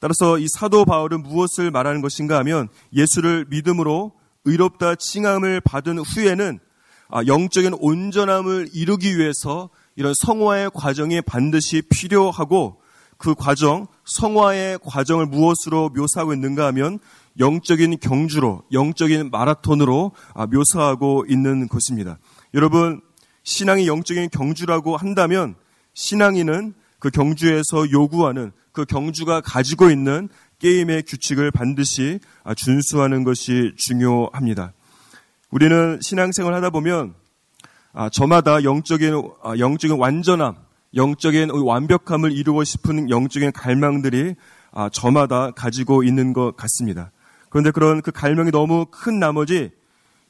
따라서 0.00 0.38
이 0.38 0.46
사도 0.48 0.84
바울은 0.84 1.22
무엇을 1.22 1.70
말하는 1.70 2.02
것인가 2.02 2.38
하면 2.38 2.68
예수를 2.92 3.46
믿음으로 3.50 4.12
의롭다 4.44 4.96
칭함을 4.96 5.60
받은 5.60 5.98
후에는 5.98 6.58
아, 6.58 6.67
영적인 7.26 7.74
온전함을 7.80 8.70
이루기 8.72 9.18
위해서 9.18 9.70
이런 9.96 10.12
성화의 10.14 10.70
과정이 10.74 11.20
반드시 11.22 11.82
필요하고 11.82 12.80
그 13.16 13.34
과정, 13.34 13.88
성화의 14.04 14.78
과정을 14.84 15.26
무엇으로 15.26 15.90
묘사하고 15.90 16.32
있는가 16.32 16.66
하면 16.68 17.00
영적인 17.38 17.98
경주로, 18.00 18.62
영적인 18.72 19.30
마라톤으로 19.30 20.12
아, 20.34 20.46
묘사하고 20.46 21.24
있는 21.28 21.68
것입니다. 21.68 22.18
여러분, 22.54 23.00
신앙이 23.42 23.86
영적인 23.86 24.30
경주라고 24.30 24.96
한다면 24.96 25.56
신앙인은 25.94 26.74
그 26.98 27.10
경주에서 27.10 27.90
요구하는 27.90 28.52
그 28.72 28.84
경주가 28.84 29.40
가지고 29.40 29.90
있는 29.90 30.28
게임의 30.60 31.04
규칙을 31.04 31.50
반드시 31.50 32.20
아, 32.44 32.54
준수하는 32.54 33.24
것이 33.24 33.72
중요합니다. 33.76 34.72
우리는 35.50 35.98
신앙생활 36.02 36.52
하다 36.54 36.68
보면 36.70 37.14
아, 37.94 38.10
저마다 38.10 38.62
영적인 38.64 39.14
영적인 39.58 39.96
완전함, 39.98 40.56
영적인 40.94 41.50
완벽함을 41.50 42.32
이루고 42.32 42.64
싶은 42.64 43.08
영적인 43.08 43.52
갈망들이 43.52 44.34
저마다 44.92 45.50
가지고 45.52 46.04
있는 46.04 46.34
것 46.34 46.54
같습니다. 46.56 47.10
그런데 47.48 47.70
그런 47.70 48.02
그 48.02 48.12
갈망이 48.12 48.50
너무 48.50 48.86
큰 48.90 49.18
나머지 49.18 49.70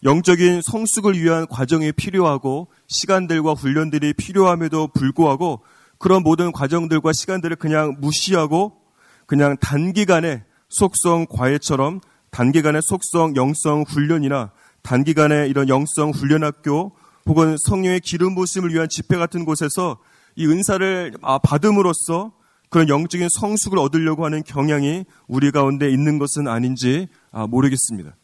영적인 0.04 0.62
성숙을 0.62 1.20
위한 1.20 1.48
과정이 1.48 1.90
필요하고 1.90 2.68
시간들과 2.86 3.54
훈련들이 3.54 4.12
필요함에도 4.12 4.88
불구하고 4.94 5.62
그런 5.98 6.22
모든 6.22 6.52
과정들과 6.52 7.12
시간들을 7.12 7.56
그냥 7.56 7.96
무시하고 7.98 8.80
그냥 9.26 9.56
단기간에 9.56 10.44
속성 10.68 11.26
과외처럼 11.28 12.00
단기간의 12.30 12.82
속성 12.82 13.34
영성 13.34 13.82
훈련이나 13.82 14.52
단기간에 14.82 15.48
이런 15.48 15.68
영성 15.68 16.10
훈련학교 16.10 16.92
혹은 17.26 17.56
성령의 17.58 18.00
기름 18.00 18.34
부심을 18.34 18.72
위한 18.72 18.88
집회 18.88 19.16
같은 19.16 19.44
곳에서 19.44 19.98
이 20.34 20.46
은사를 20.46 21.14
아, 21.22 21.38
받음으로써 21.38 22.32
그런 22.70 22.88
영적인 22.88 23.28
성숙을 23.30 23.78
얻으려고 23.78 24.24
하는 24.24 24.42
경향이 24.42 25.04
우리 25.26 25.50
가운데 25.50 25.90
있는 25.90 26.18
것은 26.18 26.48
아닌지 26.48 27.08
아, 27.32 27.46
모르겠습니다. 27.46 28.14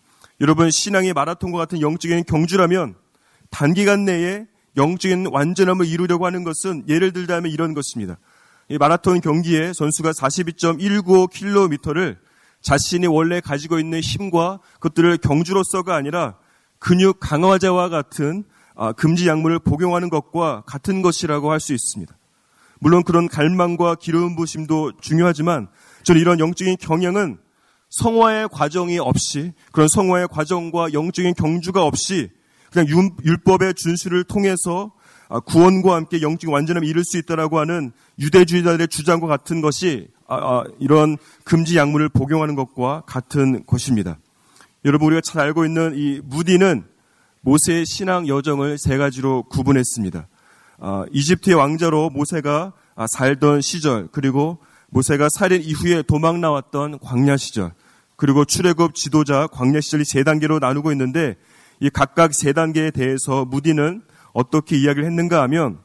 여러분 0.41 0.71
신앙의 0.71 1.13
마라톤과 1.13 1.59
같은 1.59 1.81
영적인 1.81 2.25
경주라면 2.25 2.95
단기간 3.51 4.05
내에 4.05 4.47
영적인 4.77 5.29
완전함을 5.31 5.87
이루려고 5.87 6.27
하는 6.27 6.45
것은 6.45 6.85
예를 6.89 7.13
들자면 7.13 7.53
이런 7.53 7.75
것입니다. 7.75 8.19
이 8.69 8.79
마라톤 8.79 9.21
경기에 9.21 9.73
선수가 9.73 10.11
42.195km를 10.13 12.17
자신이 12.61 13.07
원래 13.07 13.41
가지고 13.41 13.79
있는 13.79 14.01
힘과 14.01 14.59
그것들을 14.75 15.19
경주로서가 15.19 15.95
아니라 15.95 16.35
근육 16.85 17.19
강화제와 17.19 17.89
같은 17.89 18.45
아, 18.77 18.93
금지 18.93 19.27
약물을 19.27 19.61
복용하는 19.61 20.11
것과 20.11 20.65
같은 20.67 21.01
것이라고 21.01 21.51
할 21.51 21.59
수 21.59 21.73
있습니다. 21.73 22.15
물론 22.79 23.03
그런 23.03 23.27
갈망과 23.27 23.95
기름 23.95 24.37
부심도 24.37 24.93
중요하지만 25.01 25.69
저는 26.03 26.21
이런 26.21 26.39
영적인 26.41 26.77
경향은 26.79 27.39
성화의 27.89 28.49
과정이 28.53 28.99
없이 28.99 29.53
그런 29.73 29.89
성화의 29.89 30.29
과정과 30.29 30.93
영적인 30.93 31.33
경주가 31.33 31.87
없이 31.87 32.29
그냥 32.71 32.87
율법의 33.25 33.75
준수를 33.75 34.25
통해서 34.25 34.93
아, 35.31 35.41
구원과 35.41 35.95
함께 35.95 36.21
영적인 36.21 36.53
완전함을 36.53 36.87
이룰 36.87 37.03
수 37.03 37.17
있다라고 37.17 37.61
하는 37.61 37.93
유대주의자들의 38.19 38.89
주장과 38.89 39.27
같은 39.27 39.63
것이 39.63 40.09
아, 40.29 40.37
아, 40.37 40.65
이런 40.81 41.17
금지 41.45 41.79
약물을 41.79 42.11
복용하는 42.11 42.55
것과 42.57 43.05
같은 43.07 43.65
것입니다. 43.65 44.19
여러분 44.87 45.07
우리가 45.07 45.23
잘 45.25 45.41
알고 45.41 45.65
있는 45.65 45.95
이 45.97 46.21
무디는 46.23 46.85
모세의 47.41 47.87
신앙 47.87 48.29
여정을 48.29 48.77
세 48.77 48.99
가지로 48.99 49.45
구분했습니다. 49.45 50.29
아, 50.79 51.05
이집트의 51.11 51.57
왕자로 51.57 52.11
모세가 52.11 52.75
아, 52.95 53.07
살던 53.17 53.63
시절, 53.63 54.09
그리고 54.13 54.59
모세가 54.91 55.29
살인 55.31 55.63
이후에 55.63 56.03
도망 56.03 56.43
나왔던 56.43 56.99
광야 56.99 57.39
시절, 57.39 57.73
그리고 58.17 58.45
출애굽 58.45 58.95
지도자 58.95 59.47
광야 59.47 59.81
시절이 59.81 60.05
세 60.05 60.23
단계로 60.23 60.59
나누고 60.59 60.93
있는데 60.93 61.37
이 61.81 61.89
각각 61.89 62.35
세 62.35 62.53
단계에 62.53 62.91
대해서 62.91 63.47
무디는 63.47 64.03
어떻게 64.35 64.77
이야기를 64.77 65.07
했는가 65.07 65.41
하면 65.45 65.79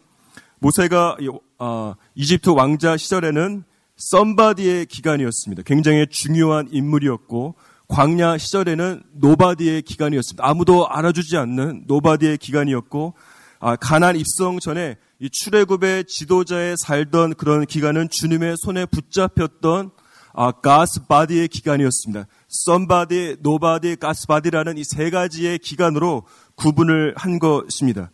모세가 0.60 1.16
어, 1.58 1.96
이집트 2.16 2.50
왕자 2.50 2.98
시절에는 2.98 3.64
somebody의 3.96 4.88
기간이었습니다. 4.88 5.64
굉장히 5.66 6.06
중요한 6.10 6.68
인물이었고 6.70 7.56
광야 7.90 8.38
시절에는 8.38 9.04
nobody의 9.14 9.82
기간이었습니다. 9.82 10.48
아무도 10.48 10.88
알아주지 10.88 11.36
않는 11.38 11.84
nobody의 11.88 12.38
기간이었고 12.38 13.16
아, 13.60 13.76
가나안 13.76 14.16
입성 14.16 14.60
전에 14.60 14.96
이 15.20 15.30
출애굽의 15.30 16.06
지도자에 16.06 16.76
살던 16.86 17.34
그런 17.34 17.66
기간은 17.66 18.08
주님의 18.10 18.56
손에 18.60 18.86
붙잡혔던 18.86 19.90
아, 20.34 20.52
God's 20.52 20.96
body의 20.96 21.48
기간이었습니다. 21.50 22.28
somebody, 22.48 23.38
nobody, 23.42 23.98
God's 23.98 24.25
body라는 24.25 24.78
이 24.78 24.84
세 24.86 25.10
가지의 25.10 25.58
기간으로 25.60 26.24
구분을 26.56 27.14
한 27.18 27.40
것입니다. 27.40 28.12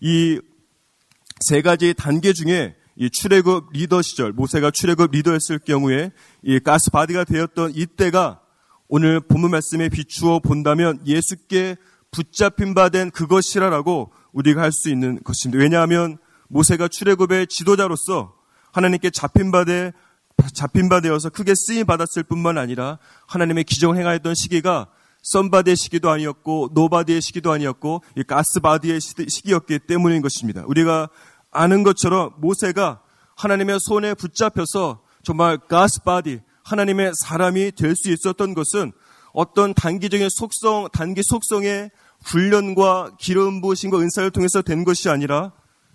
이 0.00 0.40
세 1.40 1.62
가지 1.62 1.94
단계 1.94 2.32
중에 2.32 2.76
이 2.94 3.08
출애굽 3.10 3.72
리더 3.72 4.02
시절 4.02 4.32
모세가 4.32 4.70
출애굽 4.70 5.10
리더였을 5.12 5.58
경우에 5.60 6.12
이 6.42 6.60
가스바디가 6.60 7.24
되었던 7.24 7.72
이때가 7.74 8.41
오늘 8.94 9.20
본문 9.20 9.50
말씀에 9.52 9.88
비추어 9.88 10.38
본다면 10.38 11.00
예수께 11.06 11.76
붙잡힌 12.10 12.74
바 12.74 12.90
된 12.90 13.10
그것이라라고 13.10 14.12
우리가 14.34 14.60
할 14.60 14.70
수 14.70 14.90
있는 14.90 15.18
것입니다. 15.24 15.62
왜냐하면 15.62 16.18
모세가 16.48 16.88
출애굽의 16.88 17.46
지도자로서 17.46 18.34
하나님께 18.70 19.08
잡힌 19.08 19.50
바되 19.50 19.94
잡힌 20.52 20.90
바 20.90 21.00
되어서 21.00 21.30
크게 21.30 21.54
쓰임 21.56 21.86
받았을 21.86 22.22
뿐만 22.22 22.58
아니라 22.58 22.98
하나님의 23.28 23.64
기적을 23.64 23.96
행하였던 23.96 24.34
시기가 24.34 24.88
somebody의 25.22 25.74
시기도 25.74 26.10
아니었고 26.10 26.72
nobody의 26.74 27.22
시기도 27.22 27.50
아니었고 27.50 28.02
God's 28.26 28.60
body의 28.60 29.00
시기였기 29.00 29.78
때문인 29.86 30.20
것입니다. 30.20 30.64
우리가 30.66 31.08
아는 31.50 31.82
것처럼 31.82 32.34
모세가 32.36 33.00
하나님의 33.38 33.78
손에 33.80 34.12
붙잡혀서 34.12 35.00
정말 35.22 35.56
God's 35.56 36.03
body 36.03 36.40
하나님의 36.64 37.12
사람이 37.20 37.72
될 37.72 37.94
수 37.96 38.10
있었던 38.10 38.54
것은 38.54 38.92
어떤 39.32 39.74
단기적인 39.74 40.28
속성 40.30 40.88
단기 40.92 41.22
속성의 41.24 41.90
훈련과 42.24 43.16
기름 43.18 43.60
부으심과 43.60 43.98
은사를 43.98 44.30
통해서 44.30 44.62
된 44.62 44.84
것이 44.84 45.08
아니라 45.08 45.52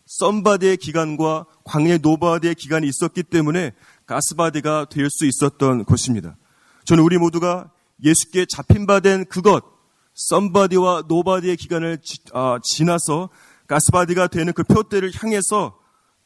somebody의 0.07 0.77
기간과 0.77 1.45
광야 1.65 1.99
nobody의 1.99 2.55
기간이 2.55 2.87
있었기 2.87 3.23
때문에 3.23 3.73
God's 4.05 4.42
body가 4.42 4.85
될 4.89 5.09
수 5.09 5.25
있었던 5.25 5.85
것입니다. 5.85 6.37
저는 6.85 7.03
우리 7.03 7.17
모두가 7.17 7.71
예수께 8.03 8.45
잡힌 8.45 8.85
바 8.85 8.99
된 9.01 9.25
그것, 9.25 9.63
somebody와 10.15 11.03
nobody의 11.07 11.57
기간을 11.57 11.99
지, 12.01 12.19
아, 12.33 12.57
지나서 12.63 13.29
God's 13.67 13.95
body가 13.95 14.27
되는 14.27 14.53
그 14.53 14.63
표대를 14.63 15.11
향해서 15.13 15.77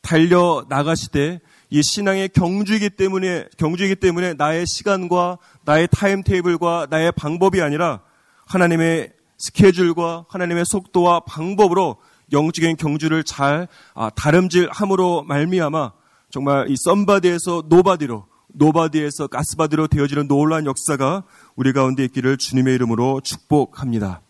달려 0.01 0.65
나가시되 0.69 1.39
이 1.73 1.81
신앙의 1.81 2.29
경주이기 2.29 2.89
때문에 2.91 3.45
경주이기 3.57 3.95
때문에 3.95 4.33
나의 4.33 4.67
시간과 4.67 5.37
나의 5.63 5.87
time 5.89 6.21
table과 6.21 6.87
나의 6.89 7.13
방법이 7.13 7.61
아니라 7.61 8.01
하나님의 8.45 9.13
스케줄과 9.37 10.25
하나님의 10.27 10.65
속도와 10.65 11.21
방법으로 11.21 11.95
영적인 12.33 12.75
경주를 12.75 13.23
잘 13.23 13.69
아, 13.93 14.09
달음질함으로 14.09 15.23
말미암아 15.23 15.93
정말 16.29 16.69
이 16.69 16.75
썸바디에서 16.77 17.63
노바디로 17.67 18.25
노바디에서 18.53 19.27
가스바디로 19.27 19.87
되어지는 19.87 20.27
놀라운 20.27 20.65
역사가 20.65 21.23
우리 21.55 21.71
가운데 21.71 22.03
있기를 22.03 22.35
주님의 22.35 22.75
이름으로 22.75 23.21
축복합니다. 23.21 24.21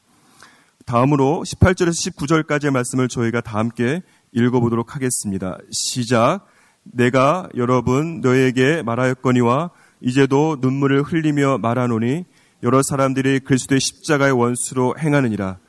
다음으로 0.85 1.43
18절에서 1.43 2.13
19절까지의 2.13 2.69
말씀을 2.69 3.07
저희가 3.07 3.41
다 3.41 3.57
함께 3.57 4.03
읽어보도록 4.31 4.95
하겠습니다. 4.95 5.57
시작. 5.71 6.45
내가 6.83 7.47
여러 7.55 7.95
번 7.95 8.21
너희에게 8.21 8.81
말하였거니와 8.83 9.71
이제도 10.01 10.57
눈물을 10.59 11.03
흘리며 11.03 11.59
말하노니 11.59 12.25
여러 12.63 12.81
사람들이 12.83 13.39
그리스도의 13.41 13.79
십자가의 13.79 14.31
원수로 14.33 14.95
행하느니라. 14.97 15.59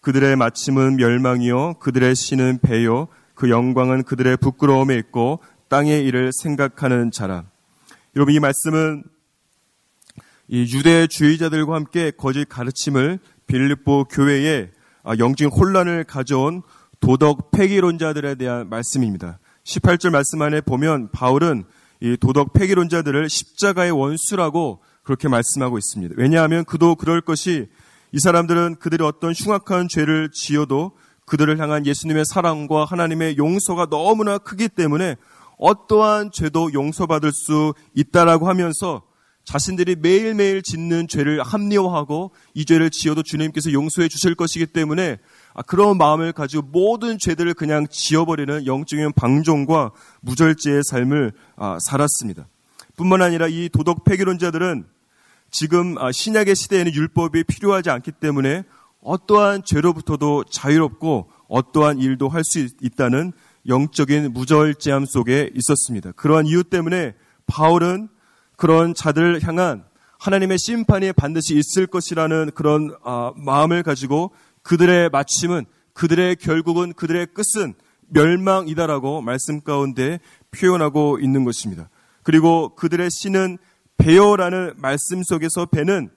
그들의 0.00 0.36
마침은 0.36 0.96
멸망이요 0.96 1.74
그들의 1.74 2.14
신은 2.14 2.58
배요 2.62 3.08
그 3.34 3.50
영광은 3.50 4.04
그들의 4.04 4.36
부끄러움에 4.38 4.96
있고 4.96 5.40
땅의 5.68 6.04
일을 6.04 6.30
생각하는 6.32 7.10
자라. 7.10 7.44
여러분 8.14 8.34
이 8.34 8.40
말씀은 8.40 9.04
이 10.48 10.62
유대주의자들과 10.62 11.74
함께 11.74 12.12
거짓 12.16 12.48
가르침을 12.48 13.18
빌립보 13.46 14.04
교회에 14.04 14.70
아, 15.02 15.16
영적인 15.18 15.52
혼란을 15.52 16.04
가져온 16.04 16.62
도덕 17.00 17.50
폐기론자들에 17.50 18.36
대한 18.36 18.68
말씀입니다. 18.68 19.38
18절 19.66 20.10
말씀 20.10 20.40
안에 20.42 20.60
보면 20.60 21.10
바울은 21.10 21.64
이 22.00 22.16
도덕 22.20 22.52
폐기론자들을 22.52 23.28
십자가의 23.28 23.90
원수라고 23.90 24.80
그렇게 25.02 25.28
말씀하고 25.28 25.76
있습니다. 25.76 26.14
왜냐하면 26.18 26.64
그도 26.64 26.94
그럴 26.94 27.20
것이 27.20 27.68
이 28.12 28.20
사람들은 28.20 28.76
그들이 28.76 29.02
어떤 29.02 29.32
흉악한 29.32 29.88
죄를 29.88 30.30
지어도 30.32 30.92
그들을 31.24 31.58
향한 31.58 31.84
예수님의 31.84 32.24
사랑과 32.26 32.84
하나님의 32.84 33.38
용서가 33.38 33.86
너무나 33.86 34.38
크기 34.38 34.68
때문에 34.68 35.16
어떠한 35.58 36.30
죄도 36.30 36.72
용서받을 36.72 37.32
수 37.32 37.74
있다라고 37.94 38.48
하면서 38.48 39.02
자신들이 39.44 39.96
매일매일 39.96 40.62
짓는 40.62 41.08
죄를 41.08 41.42
합리화하고 41.42 42.32
이 42.54 42.64
죄를 42.64 42.90
지어도 42.90 43.22
주님께서 43.24 43.72
용서해 43.72 44.08
주실 44.08 44.34
것이기 44.36 44.66
때문에 44.66 45.12
아, 45.12 45.16
그런 45.62 45.96
마음을 45.96 46.32
가지고 46.32 46.62
모든 46.70 47.18
죄들을 47.18 47.54
그냥 47.54 47.86
지어버리는 47.90 48.66
영적인 48.66 49.12
방종과 49.12 49.92
무절제의 50.20 50.82
삶을 50.90 51.32
아, 51.56 51.78
살았습니다. 51.80 52.46
뿐만 52.96 53.22
아니라 53.22 53.46
이 53.48 53.68
도덕 53.68 54.04
폐기론자들은 54.04 54.86
지금 55.50 55.96
아, 55.98 56.12
신약의 56.12 56.56
시대에는 56.56 56.92
율법이 56.92 57.44
필요하지 57.44 57.90
않기 57.90 58.12
때문에 58.12 58.64
어떠한 59.02 59.62
죄로부터도 59.64 60.44
자유롭고 60.44 61.30
어떠한 61.48 61.98
일도 61.98 62.28
할 62.28 62.42
수 62.44 62.66
있다는 62.82 63.32
영적인 63.68 64.32
무절제함 64.32 65.06
속에 65.06 65.50
있었습니다. 65.54 66.12
그러한 66.12 66.46
이유 66.46 66.64
때문에 66.64 67.14
바울은 67.46 68.08
그런 68.56 68.94
자들을 68.94 69.42
향한 69.42 69.84
하나님의 70.18 70.58
심판이 70.58 71.12
반드시 71.12 71.56
있을 71.56 71.86
것이라는 71.86 72.52
그런 72.54 72.94
마음을 73.36 73.82
가지고 73.82 74.32
그들의 74.66 75.10
마침은 75.10 75.64
그들의 75.92 76.36
결국은 76.36 76.92
그들의 76.92 77.28
끝은 77.34 77.74
멸망이다라고 78.08 79.20
말씀 79.20 79.60
가운데 79.60 80.18
표현하고 80.50 81.20
있는 81.20 81.44
것입니다. 81.44 81.88
그리고 82.24 82.74
그들의 82.74 83.08
신은 83.10 83.58
배여라는 83.96 84.74
말씀 84.76 85.22
속에서 85.22 85.66
배는 85.66 86.10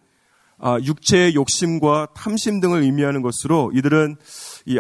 아, 0.58 0.80
육체의 0.82 1.36
욕심과 1.36 2.08
탐심 2.16 2.60
등을 2.60 2.82
의미하는 2.82 3.22
것으로 3.22 3.72
이들은 3.76 4.18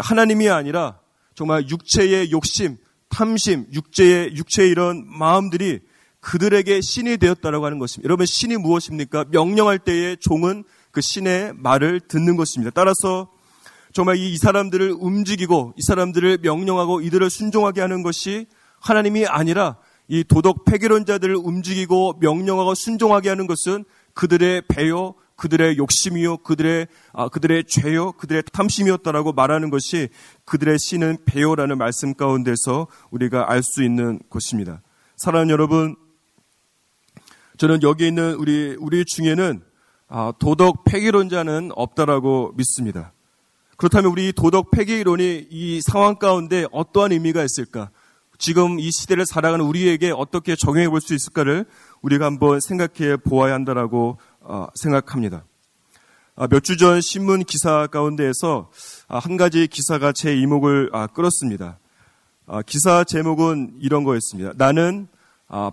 하나님이 0.01 0.49
아니라 0.49 0.99
정말 1.35 1.69
육체의 1.69 2.31
욕심, 2.31 2.75
탐심, 3.09 3.67
육체의 3.71 4.35
육체의 4.35 4.71
이런 4.71 5.05
마음들이 5.07 5.79
그들에게 6.21 6.81
신이 6.81 7.17
되었다라고 7.17 7.65
하는 7.65 7.77
것입니다. 7.77 8.07
여러분 8.07 8.25
신이 8.25 8.57
무엇입니까? 8.57 9.25
명령할 9.29 9.77
때에 9.77 10.15
종은 10.15 10.63
그 10.89 11.01
신의 11.01 11.53
말을 11.55 11.99
듣는 12.01 12.35
것입니다. 12.35 12.71
따라서 12.73 13.29
정말 13.93 14.17
이, 14.17 14.37
사람들을 14.37 14.95
움직이고 14.99 15.73
이 15.77 15.81
사람들을 15.81 16.39
명령하고 16.41 17.01
이들을 17.01 17.29
순종하게 17.29 17.81
하는 17.81 18.03
것이 18.03 18.47
하나님이 18.79 19.25
아니라 19.25 19.77
이 20.07 20.23
도덕 20.23 20.65
폐기론자들을 20.65 21.35
움직이고 21.35 22.17
명령하고 22.19 22.75
순종하게 22.75 23.29
하는 23.29 23.47
것은 23.47 23.85
그들의 24.13 24.63
배요, 24.67 25.15
그들의 25.35 25.77
욕심이요, 25.77 26.37
그들의 26.37 26.87
아, 27.13 27.29
그들의 27.29 27.63
죄요, 27.65 28.11
그들의 28.13 28.43
탐심이었다라고 28.51 29.33
말하는 29.33 29.69
것이 29.69 30.09
그들의 30.45 30.77
신은 30.79 31.19
배요라는 31.25 31.77
말씀 31.77 32.13
가운데서 32.13 32.87
우리가 33.11 33.51
알 33.51 33.63
수 33.63 33.83
있는 33.83 34.19
것입니다. 34.29 34.81
사랑하는 35.15 35.51
여러분, 35.51 35.95
저는 37.57 37.81
여기 37.83 38.07
있는 38.07 38.33
우리 38.35 38.75
우리 38.79 39.05
중에는 39.05 39.61
아, 40.07 40.33
도덕 40.39 40.85
폐기론자는 40.85 41.71
없다라고 41.75 42.53
믿습니다. 42.57 43.13
그렇다면 43.79 44.11
우리 44.11 44.33
도덕 44.33 44.71
폐기론이 44.71 45.47
이 45.49 45.79
상황 45.81 46.17
가운데 46.17 46.65
어떠한 46.73 47.13
의미가 47.13 47.45
있을까? 47.45 47.91
지금 48.37 48.77
이 48.77 48.91
시대를 48.91 49.25
살아가는 49.25 49.63
우리에게 49.63 50.11
어떻게 50.11 50.57
적용해 50.57 50.89
볼 50.89 50.99
수 50.99 51.13
있을까를 51.13 51.65
우리가 52.01 52.25
한번 52.25 52.59
생각해 52.59 53.15
보아야 53.23 53.53
한다라고 53.53 54.17
어, 54.41 54.67
생각합니다. 54.75 55.45
아, 56.35 56.47
몇주 56.47 56.75
전 56.75 56.99
신문 56.99 57.45
기사 57.45 57.87
가운데에서 57.87 58.69
아, 59.07 59.17
한 59.17 59.37
가지 59.37 59.65
기사가 59.67 60.11
제 60.11 60.35
이목을 60.35 60.89
아, 60.91 61.07
끌었습니다. 61.07 61.79
기사 62.65 63.05
제목은 63.05 63.75
이런 63.79 64.03
거였습니다. 64.03 64.51
나는 64.57 65.07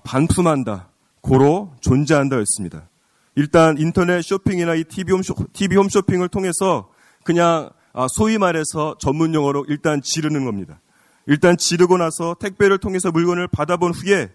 반품한다. 0.05 0.91
고로 1.23 1.75
존재한다 1.81 2.39
였습니다. 2.41 2.89
일단 3.35 3.79
인터넷 3.79 4.23
쇼핑이나 4.23 4.77
이 4.77 4.85
TV 4.85 5.13
홈쇼, 5.13 5.35
TV 5.53 5.77
홈쇼핑을 5.77 6.29
통해서 6.29 6.89
그냥 7.25 7.71
아, 7.71 7.76
소위 8.11 8.39
말해서 8.39 8.97
전문 8.99 9.35
용어로 9.35 9.67
일단 9.69 10.03
지르는 10.03 10.45
겁니다. 10.45 10.81
일단 11.27 11.57
지르고 11.57 11.97
나서 11.97 12.37
택배를 12.39 12.79
통해서 12.79 13.11
물건을 13.11 13.49
받아본 13.49 13.93
후에 13.93 14.31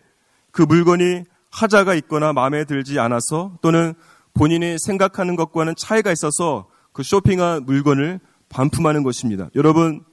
그 0.52 0.62
물건이 0.64 1.24
하자가 1.52 1.94
있거나 1.96 2.34
마음에 2.34 2.66
들지 2.66 3.00
않아서 3.00 3.58
또는 3.62 3.94
본인이 4.34 4.78
생각하는 4.80 5.36
것과는 5.36 5.76
차이가 5.78 6.12
있어서 6.12 6.68
그 6.94 7.04
쇼핑한 7.04 7.66
물건을 7.66 8.20
반품하는 8.50 9.04
것입니다. 9.04 9.50
여러분, 9.56 10.04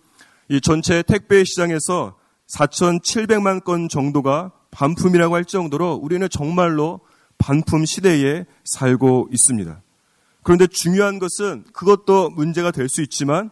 이 0.48 0.60
전체 0.60 1.02
택배 1.02 1.44
시장에서 1.44 2.16
4,700만 2.48 3.64
건 3.64 3.88
정도가 3.88 4.52
반품이라고 4.70 5.34
할 5.34 5.44
정도로 5.44 5.94
우리는 5.94 6.26
정말로 6.30 7.00
반품 7.38 7.84
시대에 7.84 8.44
살고 8.64 9.28
있습니다. 9.32 9.80
그런데 10.42 10.66
중요한 10.66 11.18
것은 11.18 11.64
그것도 11.72 12.30
문제가 12.30 12.70
될 12.70 12.88
수 12.88 13.02
있지만 13.02 13.50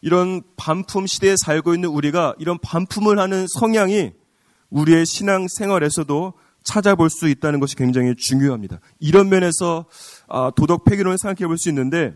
이런 0.00 0.42
반품 0.56 1.06
시대에 1.06 1.34
살고 1.36 1.74
있는 1.74 1.88
우리가 1.88 2.34
이런 2.38 2.58
반품을 2.58 3.18
하는 3.18 3.46
성향이 3.48 4.12
우리의 4.70 5.06
신앙 5.06 5.46
생활에서도 5.48 6.34
찾아볼 6.62 7.08
수 7.10 7.28
있다는 7.28 7.60
것이 7.60 7.76
굉장히 7.76 8.14
중요합니다. 8.16 8.80
이런 8.98 9.28
면에서 9.28 9.86
아, 10.28 10.50
도덕 10.54 10.84
폐기론을 10.84 11.16
생각해 11.18 11.46
볼 11.46 11.56
수 11.56 11.68
있는데 11.70 12.14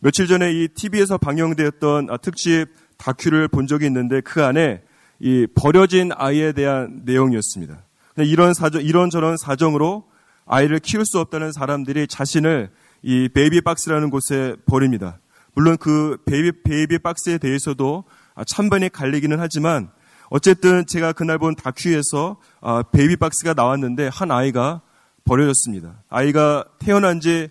며칠 0.00 0.26
전에 0.26 0.52
이 0.52 0.68
TV에서 0.68 1.18
방영되었던 1.18 2.08
아, 2.10 2.16
특집 2.16 2.66
다큐를 2.96 3.48
본 3.48 3.66
적이 3.66 3.86
있는데 3.86 4.20
그 4.20 4.44
안에 4.44 4.82
이 5.20 5.46
버려진 5.54 6.10
아이에 6.14 6.52
대한 6.52 7.02
내용이었습니다. 7.04 7.84
이런 8.18 8.54
사정, 8.54 8.82
이런 8.82 9.10
저런 9.10 9.36
사정으로 9.36 10.04
아이를 10.46 10.78
키울 10.80 11.04
수 11.06 11.18
없다는 11.20 11.52
사람들이 11.52 12.06
자식을 12.06 12.70
이 13.02 13.28
baby 13.28 13.62
box라는 13.62 14.10
곳에 14.10 14.54
버립니다. 14.66 15.18
물론 15.54 15.76
그 15.76 16.18
baby, 16.24 16.62
baby 16.62 16.98
box에 16.98 17.38
대해서도 17.38 18.04
아, 18.34 18.44
찬반이 18.44 18.88
갈리기는 18.90 19.38
하지만 19.40 19.90
어쨌든 20.30 20.86
제가 20.86 21.12
그날 21.12 21.38
본 21.38 21.54
다큐에서 21.56 22.38
아, 22.60 22.82
baby 22.82 23.16
box가 23.16 23.54
나왔는데 23.54 24.08
한 24.12 24.30
아이가 24.30 24.82
버려졌습니다. 25.24 26.02
아이가 26.08 26.64
태어난 26.78 27.20
지 27.20 27.29
몇 27.29 27.50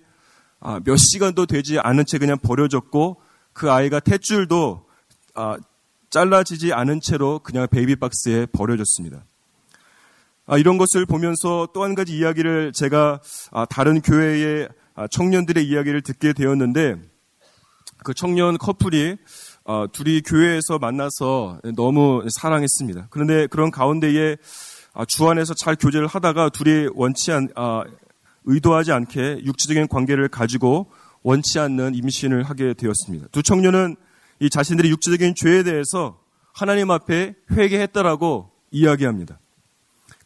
아, 0.62 0.80
시간도 0.96 1.46
되지 1.46 1.80
않은 1.80 2.06
채 2.06 2.18
그냥 2.18 2.38
버려졌고 2.40 3.22
그 3.54 3.72
아이가 3.72 4.00
탯줄도 4.00 4.86
잘라지지 6.10 6.74
않은 6.74 7.02
채로 7.02 7.40
그냥 7.40 7.68
baby 7.70 7.98
box에 7.98 8.46
버려졌습니다. 8.48 9.26
이런 10.58 10.78
것을 10.78 11.06
보면서 11.06 11.68
또 11.74 11.84
한 11.84 11.96
가지 11.96 12.18
이야기를 12.18 12.74
제가 12.74 13.22
다른 13.70 14.02
교회의 14.02 14.68
청년들의 15.08 15.66
이야기를 15.66 16.02
듣게 16.02 16.34
되었는데 16.34 16.96
그 18.04 18.14
청년 18.14 18.58
커플이 18.58 19.18
어, 19.64 19.86
둘이 19.92 20.22
교회에서 20.22 20.80
만나서 20.80 21.60
너무 21.76 22.26
사랑했습니다. 22.30 23.08
그런데 23.10 23.48
그런 23.48 23.72
가운데에 23.72 24.38
아, 24.94 25.06
주 25.08 25.30
안에서 25.30 25.54
잘 25.54 25.76
교제를 25.76 26.08
하다가 26.08 26.50
둘이 26.50 26.90
원치 26.94 27.32
않, 27.32 27.48
아, 27.56 27.84
의도하지 28.44 28.92
않게 28.92 29.42
육체적인 29.46 29.88
관계를 29.88 30.28
가지고 30.28 30.92
원치 31.24 31.60
않는 31.60 31.96
임신을 31.96 32.44
하게 32.44 32.74
되었습니다. 32.74 33.28
두 33.32 33.44
청년은 33.44 33.96
이 34.40 34.50
자신들의 34.50 34.90
육체적인 34.92 35.36
죄에 35.36 35.64
대해서 35.64 36.20
하나님 36.54 36.90
앞에 36.90 37.36
회개했다라고 37.52 38.52
이야기합니다. 38.72 39.40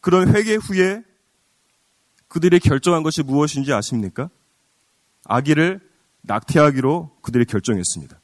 그런 0.00 0.34
회개 0.34 0.54
후에 0.54 1.02
그들이 2.28 2.58
결정한 2.58 3.02
것이 3.02 3.22
무엇인지 3.22 3.72
아십니까? 3.72 4.30
아기를 5.28 5.80
낙태하기로 6.22 7.10
그들이 7.22 7.44
결정했습니다. 7.44 8.18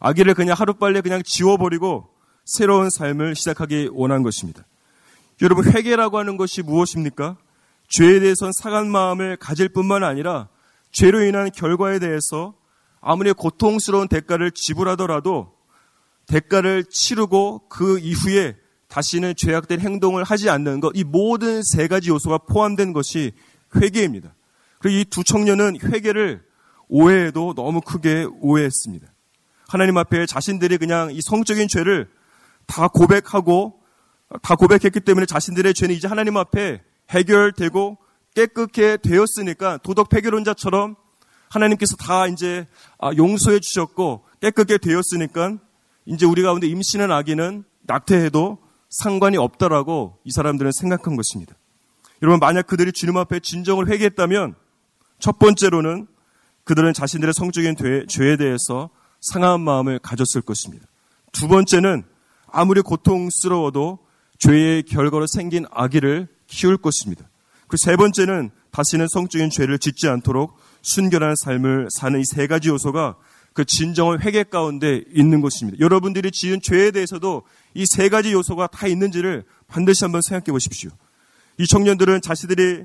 아기를 0.00 0.34
그냥 0.34 0.56
하루빨리 0.56 1.00
그냥 1.02 1.22
지워버리고 1.24 2.08
새로운 2.44 2.88
삶을 2.90 3.34
시작하기 3.34 3.90
원한 3.92 4.22
것입니다. 4.22 4.64
여러분, 5.42 5.70
회개라고 5.70 6.18
하는 6.18 6.36
것이 6.36 6.62
무엇입니까? 6.62 7.36
죄에 7.88 8.20
대해서는 8.20 8.52
사간 8.60 8.90
마음을 8.90 9.36
가질 9.36 9.68
뿐만 9.70 10.04
아니라 10.04 10.48
죄로 10.92 11.22
인한 11.22 11.50
결과에 11.50 11.98
대해서 11.98 12.54
아무리 13.00 13.32
고통스러운 13.32 14.08
대가를 14.08 14.50
지불하더라도 14.50 15.54
대가를 16.26 16.84
치르고 16.90 17.68
그 17.68 17.98
이후에 17.98 18.56
다시는 18.88 19.34
죄악된 19.36 19.80
행동을 19.80 20.24
하지 20.24 20.50
않는 20.50 20.80
것, 20.80 20.92
이 20.94 21.04
모든 21.04 21.62
세 21.62 21.88
가지 21.88 22.10
요소가 22.10 22.38
포함된 22.38 22.92
것이 22.92 23.32
회개입니다. 23.76 24.34
그리고 24.78 24.98
이 24.98 25.04
두 25.04 25.24
청년은 25.24 25.78
회개를 25.82 26.42
오해에도 26.88 27.54
너무 27.54 27.80
크게 27.80 28.26
오해했습니다. 28.40 29.06
하나님 29.68 29.98
앞에 29.98 30.26
자신들이 30.26 30.78
그냥 30.78 31.10
이 31.12 31.20
성적인 31.20 31.68
죄를 31.68 32.08
다 32.66 32.88
고백하고 32.88 33.80
다 34.42 34.56
고백했기 34.56 35.00
때문에 35.00 35.26
자신들의 35.26 35.74
죄는 35.74 35.94
이제 35.94 36.08
하나님 36.08 36.36
앞에 36.36 36.82
해결되고 37.10 37.98
깨끗게 38.34 38.98
되었으니까 38.98 39.78
도덕 39.78 40.08
폐결론자처럼 40.10 40.96
하나님께서 41.48 41.96
다 41.96 42.26
이제 42.26 42.66
아, 42.98 43.10
용서해 43.16 43.58
주셨고 43.60 44.24
깨끗게 44.40 44.78
되었으니까 44.78 45.58
이제 46.06 46.26
우리 46.26 46.42
가운데 46.42 46.66
임신한 46.66 47.10
아기는 47.10 47.64
낙태해도 47.82 48.58
상관이 48.90 49.36
없다라고 49.36 50.18
이 50.24 50.30
사람들은 50.30 50.72
생각한 50.72 51.16
것입니다. 51.16 51.54
여러분 52.22 52.38
만약 52.40 52.66
그들이 52.66 52.92
주님 52.92 53.16
앞에 53.16 53.40
진정을 53.40 53.88
회개했다면 53.88 54.54
첫 55.18 55.38
번째로는 55.38 56.06
그들은 56.68 56.92
자신들의 56.92 57.32
성적인 57.32 57.76
죄에 58.08 58.36
대해서 58.36 58.90
상한 59.22 59.62
마음을 59.62 59.98
가졌을 60.00 60.42
것입니다. 60.42 60.86
두 61.32 61.48
번째는 61.48 62.04
아무리 62.46 62.82
고통스러워도 62.82 64.00
죄의 64.38 64.82
결과로 64.82 65.26
생긴 65.26 65.64
아기를 65.70 66.28
키울 66.46 66.76
것입니다. 66.76 67.26
그세 67.68 67.96
번째는 67.96 68.50
다시는 68.70 69.08
성적인 69.08 69.48
죄를 69.48 69.78
짓지 69.78 70.08
않도록 70.08 70.58
순결한 70.82 71.36
삶을 71.42 71.88
사는 71.90 72.20
이 72.20 72.24
세 72.24 72.46
가지 72.46 72.68
요소가 72.68 73.16
그 73.54 73.64
진정한 73.64 74.20
회개 74.20 74.44
가운데 74.44 75.02
있는 75.14 75.40
것입니다. 75.40 75.78
여러분들이 75.80 76.30
지은 76.30 76.60
죄에 76.62 76.90
대해서도 76.90 77.44
이 77.72 77.86
세 77.86 78.10
가지 78.10 78.32
요소가 78.32 78.66
다 78.66 78.86
있는지를 78.86 79.44
반드시 79.68 80.04
한번 80.04 80.20
생각해 80.20 80.52
보십시오. 80.52 80.90
이 81.58 81.66
청년들은 81.66 82.20
자신들이 82.20 82.84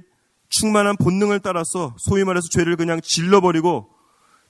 충만한 0.59 0.95
본능을 0.97 1.39
따라서 1.39 1.95
소위 1.97 2.23
말해서 2.23 2.47
죄를 2.51 2.75
그냥 2.75 3.01
질러버리고 3.01 3.89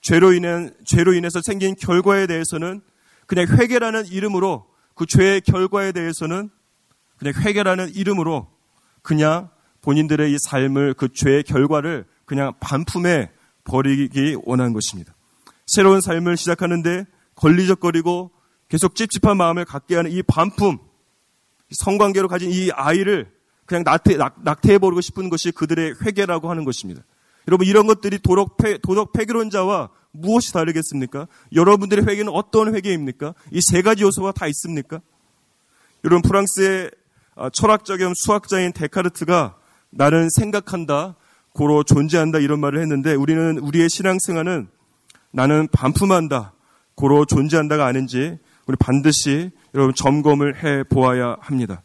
죄로 0.02 0.34
인한 0.34 0.76
죄로 0.86 1.14
인해서 1.14 1.42
생긴 1.42 1.76
결과에 1.76 2.28
대해서는 2.28 2.82
그냥 3.26 3.48
회개라는 3.48 4.08
이름으로 4.08 4.68
그 4.96 5.06
죄의 5.06 5.42
결과에 5.42 5.94
대해서는 5.94 6.50
그냥 7.18 7.34
회개라는 7.36 7.96
이름으로 7.96 8.48
그냥 9.02 9.50
본인들의 9.82 10.34
이 10.34 10.38
삶을 10.50 10.96
그 10.96 11.08
죄의 11.14 11.44
결과를 11.44 12.06
그냥 12.26 12.54
반품해 12.60 13.32
버리기 13.64 14.38
원한 14.44 14.74
것입니다. 14.74 15.16
새로운 15.68 16.02
삶을 16.02 16.36
시작하는데 16.36 17.06
걸리적거리고 17.36 18.32
계속 18.68 18.96
찝찝한 18.96 19.38
마음을 19.38 19.64
갖게 19.64 19.96
하는 19.96 20.12
이 20.12 20.22
반품, 20.22 20.80
성관계로 21.72 22.28
가진 22.28 22.52
이 22.52 22.72
아이를 22.72 23.32
그냥 23.66 23.84
낙태, 23.84 24.18
낙, 24.18 24.62
태해 24.62 24.78
버리고 24.78 25.02
싶은 25.02 25.30
것이 25.30 25.52
그들의 25.52 25.96
회개라고 26.02 26.50
하는 26.50 26.66
것입니다. 26.66 27.02
여러분, 27.48 27.68
이런 27.68 27.88
것들이 27.88 28.20
도덕, 28.20 28.58
폐, 28.58 28.78
도덕 28.78 29.14
폐기론자와 29.14 29.90
무엇이 30.12 30.54
다르겠습니까? 30.54 31.28
여러분들의 31.54 32.06
회개는 32.06 32.32
어떤 32.32 32.76
회개입니까? 32.76 33.34
이 33.52 33.60
세 33.62 33.82
가지 33.82 34.04
요소가 34.04 34.32
다 34.32 34.48
있습니까? 34.48 35.02
여러분, 36.06 36.22
프랑스의 36.22 36.92
아, 37.36 37.50
철학자 37.52 37.98
겸 37.98 38.14
수학자인 38.16 38.74
데카르트가 38.74 39.56
나는 39.90 40.30
생각한다, 40.30 41.16
고로 41.54 41.84
존재한다 41.84 42.40
이런 42.40 42.60
말을 42.60 42.80
했는데 42.82 43.14
우리는 43.16 43.58
우리의 43.60 43.90
신앙생활은 43.90 44.68
나는 45.32 45.68
반품한다, 45.72 46.54
고로 46.96 47.26
존재한다가 47.26 47.86
아닌지 47.86 48.38
우리 48.68 48.76
반드시 48.78 49.52
여러분 49.74 49.96
점검을 49.96 50.64
해 50.64 50.84
보아야 50.84 51.38
합니다. 51.40 51.82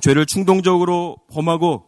죄를 0.00 0.26
충동적으로 0.26 1.16
범하고 1.30 1.86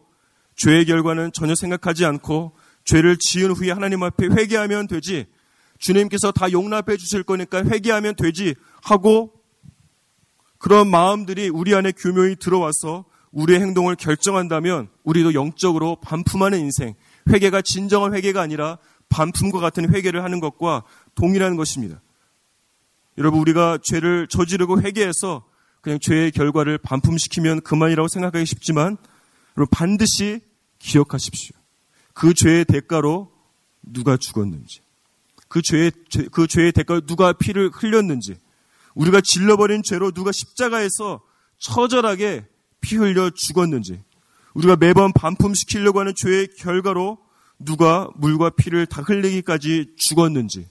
죄의 0.55 0.85
결과는 0.85 1.31
전혀 1.33 1.55
생각하지 1.55 2.05
않고 2.05 2.53
죄를 2.85 3.17
지은 3.17 3.51
후에 3.51 3.71
하나님 3.71 4.03
앞에 4.03 4.27
회개하면 4.27 4.87
되지 4.87 5.27
주님께서 5.79 6.31
다 6.31 6.51
용납해 6.51 6.97
주실 6.97 7.23
거니까 7.23 7.63
회개하면 7.63 8.15
되지 8.15 8.55
하고 8.83 9.33
그런 10.57 10.89
마음들이 10.89 11.49
우리 11.49 11.73
안에 11.73 11.91
교묘히 11.91 12.35
들어와서 12.35 13.05
우리의 13.31 13.61
행동을 13.61 13.95
결정한다면 13.95 14.89
우리도 15.03 15.33
영적으로 15.33 15.97
반품하는 16.01 16.59
인생, 16.59 16.93
회개가 17.29 17.61
진정한 17.63 18.13
회개가 18.13 18.41
아니라 18.41 18.77
반품과 19.09 19.59
같은 19.59 19.93
회개를 19.93 20.23
하는 20.23 20.39
것과 20.39 20.83
동일한 21.15 21.55
것입니다. 21.55 22.01
여러분 23.17 23.39
우리가 23.39 23.79
죄를 23.83 24.27
저지르고 24.27 24.81
회개해서 24.81 25.43
그냥 25.81 25.99
죄의 25.99 26.31
결과를 26.31 26.77
반품시키면 26.77 27.61
그만이라고 27.61 28.07
생각하기 28.07 28.45
쉽지만 28.45 28.97
여러분 29.57 29.69
반드시 29.71 30.39
기억하십시오. 30.79 31.55
그 32.13 32.33
죄의 32.33 32.65
대가로 32.65 33.31
누가 33.81 34.15
죽었는지, 34.17 34.81
그 35.47 35.61
죄의 35.61 35.91
그 36.31 36.47
죄의 36.47 36.71
대가로 36.71 37.01
누가 37.01 37.33
피를 37.33 37.69
흘렸는지 37.69 38.37
우리가 38.93 39.21
질러버린 39.21 39.81
죄로 39.83 40.11
누가 40.11 40.31
십자가에서 40.31 41.21
처절하게 41.57 42.45
피 42.79 42.95
흘려 42.97 43.31
죽었는지 43.33 44.03
우리가 44.53 44.75
매번 44.75 45.13
반품시키려고 45.13 45.99
하는 45.99 46.13
죄의 46.15 46.49
결과로 46.57 47.19
누가 47.57 48.09
물과 48.15 48.51
피를 48.51 48.85
다 48.85 49.01
흘리기까지 49.01 49.93
죽었는지 49.95 50.67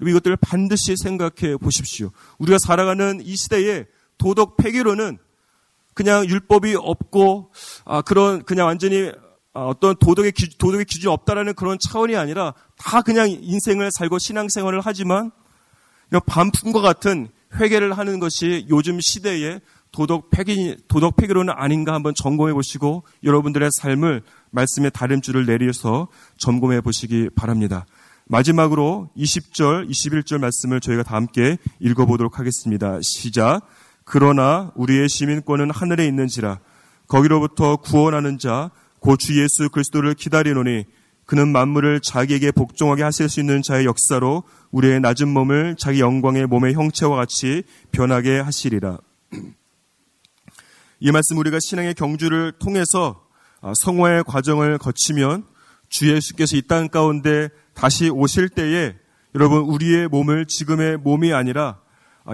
이것들을 0.00 0.36
반드시 0.38 0.96
생각해 0.96 1.56
보십시오. 1.58 2.10
우리가 2.38 2.58
살아가는 2.58 3.20
이 3.22 3.36
시대에 3.36 3.86
도덕 4.22 4.56
폐기로는 4.56 5.18
그냥 5.94 6.24
율법이 6.24 6.76
없고 6.78 7.50
아, 7.84 8.02
그런 8.02 8.44
그냥 8.44 8.68
완전히 8.68 9.10
아, 9.52 9.64
어떤 9.64 9.96
도덕의 9.96 10.30
기, 10.30 10.56
도덕의 10.56 10.84
기준이 10.84 11.12
없다라는 11.12 11.54
그런 11.54 11.76
차원이 11.88 12.14
아니라 12.14 12.54
다 12.76 13.02
그냥 13.02 13.28
인생을 13.28 13.90
살고 13.92 14.18
신앙생활을 14.18 14.80
하지만 14.84 15.32
반품과 16.26 16.80
같은 16.80 17.28
회개를 17.56 17.98
하는 17.98 18.20
것이 18.20 18.64
요즘 18.70 19.00
시대의 19.00 19.60
도덕 19.90 20.30
폐기 20.30 20.76
도덕 20.86 21.16
폐기로는 21.16 21.52
아닌가 21.56 21.92
한번 21.92 22.14
점검해 22.14 22.54
보시고 22.54 23.02
여러분들의 23.24 23.68
삶을 23.72 24.22
말씀의 24.50 24.92
다림줄을 24.92 25.46
내려서 25.46 26.08
점검해 26.38 26.80
보시기 26.80 27.28
바랍니다. 27.34 27.86
마지막으로 28.26 29.10
20절, 29.16 29.90
21절 29.90 30.38
말씀을 30.38 30.80
저희가 30.80 31.02
다 31.02 31.16
함께 31.16 31.58
읽어보도록 31.80 32.38
하겠습니다. 32.38 32.98
시작. 33.02 33.60
그러나 34.04 34.72
우리의 34.74 35.08
시민권은 35.08 35.70
하늘에 35.70 36.06
있는지라 36.06 36.60
거기로부터 37.08 37.76
구원하는 37.76 38.38
자, 38.38 38.70
고주 39.00 39.40
예수 39.42 39.68
그리스도를 39.68 40.14
기다리노니 40.14 40.84
그는 41.26 41.48
만물을 41.48 42.00
자기에게 42.00 42.52
복종하게 42.52 43.02
하실 43.02 43.28
수 43.28 43.40
있는 43.40 43.62
자의 43.62 43.84
역사로 43.86 44.44
우리의 44.70 45.00
낮은 45.00 45.28
몸을 45.28 45.76
자기 45.78 46.00
영광의 46.00 46.46
몸의 46.46 46.74
형체와 46.74 47.16
같이 47.16 47.64
변하게 47.90 48.40
하시리라. 48.40 48.98
이 51.00 51.10
말씀 51.10 51.36
우리가 51.38 51.58
신앙의 51.60 51.94
경주를 51.94 52.52
통해서 52.58 53.24
아, 53.60 53.72
성화의 53.82 54.24
과정을 54.24 54.78
거치면 54.78 55.44
주 55.88 56.10
예수께서 56.12 56.56
이 56.56 56.62
땅 56.62 56.88
가운데 56.88 57.48
다시 57.74 58.08
오실 58.08 58.48
때에 58.48 58.94
여러분 59.34 59.60
우리의 59.60 60.08
몸을 60.08 60.46
지금의 60.46 60.98
몸이 60.98 61.32
아니라 61.32 61.78
아, 61.78 61.81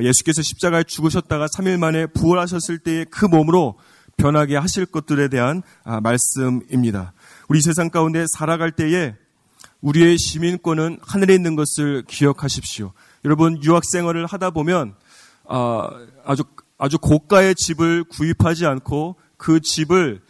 예수께서 0.03 0.43
십자가에 0.43 0.85
죽으셨다가 0.85 1.47
3일 1.47 1.79
만에 1.79 2.07
부활하셨을 2.07 2.79
때의 2.79 3.07
그 3.11 3.25
몸으로 3.25 3.79
변하게 4.17 4.57
하실 4.57 4.85
것들에 4.85 5.29
대한 5.29 5.63
아, 5.85 6.01
말씀입니다. 6.01 7.13
우리 7.49 7.61
세상 7.63 7.89
가운데 7.89 8.27
살아갈 8.37 8.73
때에 8.73 9.15
우리의 9.81 10.19
시민권은 10.19 10.99
하늘에 11.01 11.35
있는 11.35 11.57
것을 11.57 12.03
기억하십시오. 12.07 12.93
여러분 13.25 13.63
유학 13.63 13.85
생활을 13.85 14.27
하다 14.27 14.51
보면 14.51 14.95
아, 15.49 15.89
아주 16.25 16.43
아주 16.79 16.99
고가의 16.99 17.55
집을 17.57 18.05
구입하지 18.05 18.67
않고 18.67 19.17
그 19.37 19.61
집을 19.61 20.21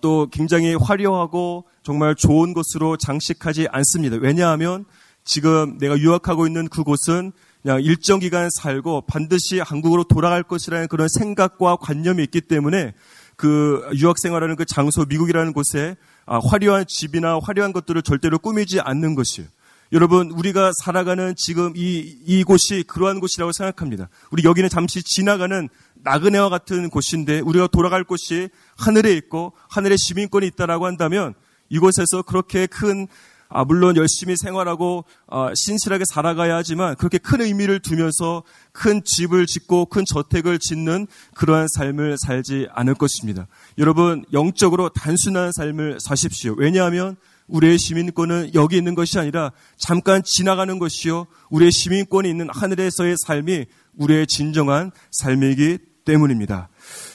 또 0.00 0.28
굉장히 0.30 0.74
화려하고 0.74 1.64
정말 1.82 2.14
좋은 2.14 2.54
곳으로 2.54 2.96
장식하지 2.96 3.68
않습니다. 3.70 4.16
왜냐하면 4.20 4.84
지금 5.24 5.78
내가 5.78 5.98
유학하고 5.98 6.46
있는 6.46 6.68
그곳은 6.68 7.32
그냥 7.62 7.82
일정 7.82 8.18
기간 8.18 8.48
살고 8.50 9.02
반드시 9.02 9.60
한국으로 9.60 10.04
돌아갈 10.04 10.42
것이라는 10.42 10.88
그런 10.88 11.08
생각과 11.08 11.76
관념이 11.76 12.22
있기 12.24 12.42
때문에 12.42 12.94
그 13.36 13.88
유학 13.98 14.18
생활하는 14.18 14.56
그 14.56 14.64
장소 14.64 15.04
미국이라는 15.04 15.52
곳에 15.52 15.96
아, 16.26 16.38
화려한 16.38 16.84
집이나 16.86 17.38
화려한 17.42 17.72
것들을 17.72 18.02
절대로 18.02 18.38
꾸미지 18.38 18.80
않는 18.80 19.14
것이에요. 19.14 19.48
여러분 19.92 20.30
우리가 20.30 20.70
살아가는 20.84 21.34
지금 21.36 21.72
이 21.74 22.16
이곳이 22.24 22.84
그러한 22.86 23.18
곳이라고 23.18 23.50
생각합니다. 23.50 24.08
우리 24.30 24.44
여기는 24.44 24.68
잠시 24.68 25.02
지나가는 25.02 25.68
나그네와 25.96 26.48
같은 26.48 26.90
곳인데 26.90 27.40
우리가 27.40 27.66
돌아갈 27.66 28.04
곳이 28.04 28.50
하늘에 28.76 29.12
있고 29.14 29.52
하늘에 29.68 29.96
시민권이 29.96 30.46
있다라고 30.46 30.86
한다면 30.86 31.34
이곳에서 31.70 32.22
그렇게 32.22 32.66
큰 32.66 33.08
아, 33.50 33.64
물론 33.64 33.96
열심히 33.96 34.36
생활하고 34.36 35.04
아, 35.26 35.50
신실하게 35.54 36.04
살아가야 36.08 36.56
하지만 36.56 36.94
그렇게 36.94 37.18
큰 37.18 37.40
의미를 37.40 37.80
두면서 37.80 38.44
큰 38.72 39.02
집을 39.04 39.46
짓고 39.46 39.86
큰 39.86 40.04
저택을 40.06 40.60
짓는 40.60 41.08
그러한 41.34 41.66
삶을 41.74 42.16
살지 42.18 42.68
않을 42.72 42.94
것입니다. 42.94 43.48
여러분 43.76 44.24
영적으로 44.32 44.88
단순한 44.90 45.50
삶을 45.52 45.98
사십시오. 46.00 46.54
왜냐하면 46.56 47.16
우리의 47.48 47.78
시민권은 47.78 48.52
여기 48.54 48.76
있는 48.76 48.94
것이 48.94 49.18
아니라 49.18 49.50
잠깐 49.76 50.22
지나가는 50.24 50.78
것이요. 50.78 51.26
우리의 51.50 51.72
시민권이 51.72 52.30
있는 52.30 52.48
하늘에서의 52.48 53.16
삶이 53.26 53.66
우리의 53.96 54.28
진정한 54.28 54.92
삶이기 55.10 55.78
때문입니다. 56.04 56.68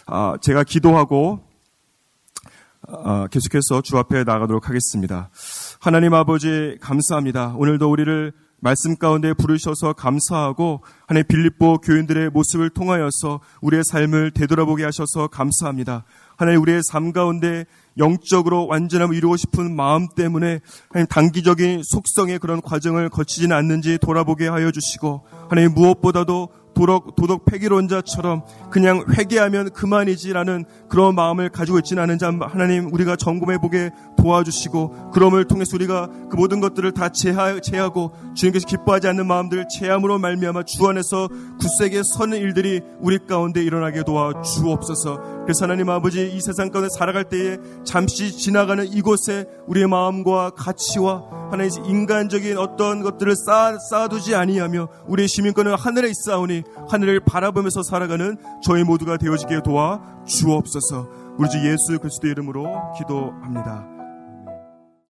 아, 0.05 0.37
제가 0.41 0.65
기도하고 0.65 1.39
아, 2.87 3.27
계속해서 3.31 3.81
주 3.81 3.97
앞에 3.97 4.23
나가도록 4.23 4.67
하겠습니다. 4.69 5.29
하나님 5.85 6.15
아버지 6.15 6.79
감사합니다. 6.81 7.53
오늘도 7.55 7.91
우리를 7.91 8.33
말씀 8.59 8.95
가운데 8.95 9.33
부르셔서 9.33 9.93
감사하고 9.93 10.81
하나님 11.05 11.27
빌립보 11.27 11.77
교인들의 11.77 12.31
모습을 12.31 12.71
통하여서 12.71 13.39
우리의 13.61 13.83
삶을 13.91 14.31
되돌아보게 14.31 14.83
하셔서 14.83 15.27
감사합니다. 15.27 16.03
하나님 16.37 16.63
우리의 16.63 16.81
삶 16.89 17.13
가운데 17.13 17.65
영적으로 17.99 18.65
완전함을 18.65 19.15
이루고 19.15 19.37
싶은 19.37 19.75
마음 19.75 20.07
때문에 20.07 20.59
하나님 20.89 21.07
단기적인 21.07 21.83
속성의 21.83 22.39
그런 22.39 22.61
과정을 22.61 23.09
거치지는 23.09 23.55
않는지 23.55 23.99
돌아보게 23.99 24.47
하여 24.47 24.71
주시고 24.71 25.27
하나님 25.49 25.75
무엇보다도 25.75 26.49
도덕, 26.75 27.15
도덕 27.15 27.45
폐기론자처럼 27.45 28.43
그냥 28.69 29.05
회개하면 29.17 29.71
그만이지라는 29.71 30.65
그런 30.89 31.15
마음을 31.15 31.49
가지고 31.49 31.79
있지는 31.79 32.03
않은 32.03 32.19
자 32.19 32.31
하나님 32.41 32.93
우리가 32.93 33.15
점검해 33.15 33.59
보게 33.59 33.91
도와주시고 34.17 35.11
그럼을 35.11 35.45
통해서 35.45 35.75
우리가 35.75 36.09
그 36.29 36.35
모든 36.35 36.59
것들을 36.59 36.91
다 36.91 37.09
제하, 37.09 37.59
제하고 37.59 38.11
주님께서 38.35 38.67
기뻐하지 38.67 39.07
않는 39.07 39.25
마음들을 39.25 39.67
제함으로 39.69 40.19
말미암아 40.19 40.63
주 40.63 40.85
안에서 40.87 41.29
굳세게 41.59 42.01
서는 42.03 42.39
일들이 42.39 42.81
우리 42.99 43.19
가운데 43.25 43.63
일어나게 43.63 44.03
도와 44.03 44.41
주옵소서. 44.41 45.43
그래서 45.43 45.65
하나님 45.65 45.89
아버지 45.89 46.29
이 46.29 46.41
세상 46.41 46.69
가운데 46.69 46.89
살아갈 46.89 47.23
때에 47.25 47.57
잠시 47.85 48.31
지나가는 48.31 48.85
이곳에 48.85 49.45
우리의 49.67 49.87
마음과 49.87 50.51
가치와 50.51 51.23
하나님 51.51 51.85
인간적인 51.85 52.57
어떤 52.57 53.01
것들을 53.01 53.35
쌓아, 53.35 53.77
쌓아두지 53.77 54.35
아니하며 54.35 54.89
우리의 55.07 55.27
시민권은 55.27 55.75
하늘에 55.75 56.09
있사오니 56.09 56.63
하늘을 56.89 57.19
바라보면서 57.21 57.83
살아가는 57.83 58.37
저희 58.63 58.83
모두가 58.83 59.17
되어지게 59.17 59.61
도와 59.63 60.01
주옵소서. 60.25 61.07
우리 61.37 61.49
주 61.49 61.57
예수 61.69 61.99
그리스도 61.99 62.27
이름으로 62.27 62.93
기도합니다. 62.97 63.94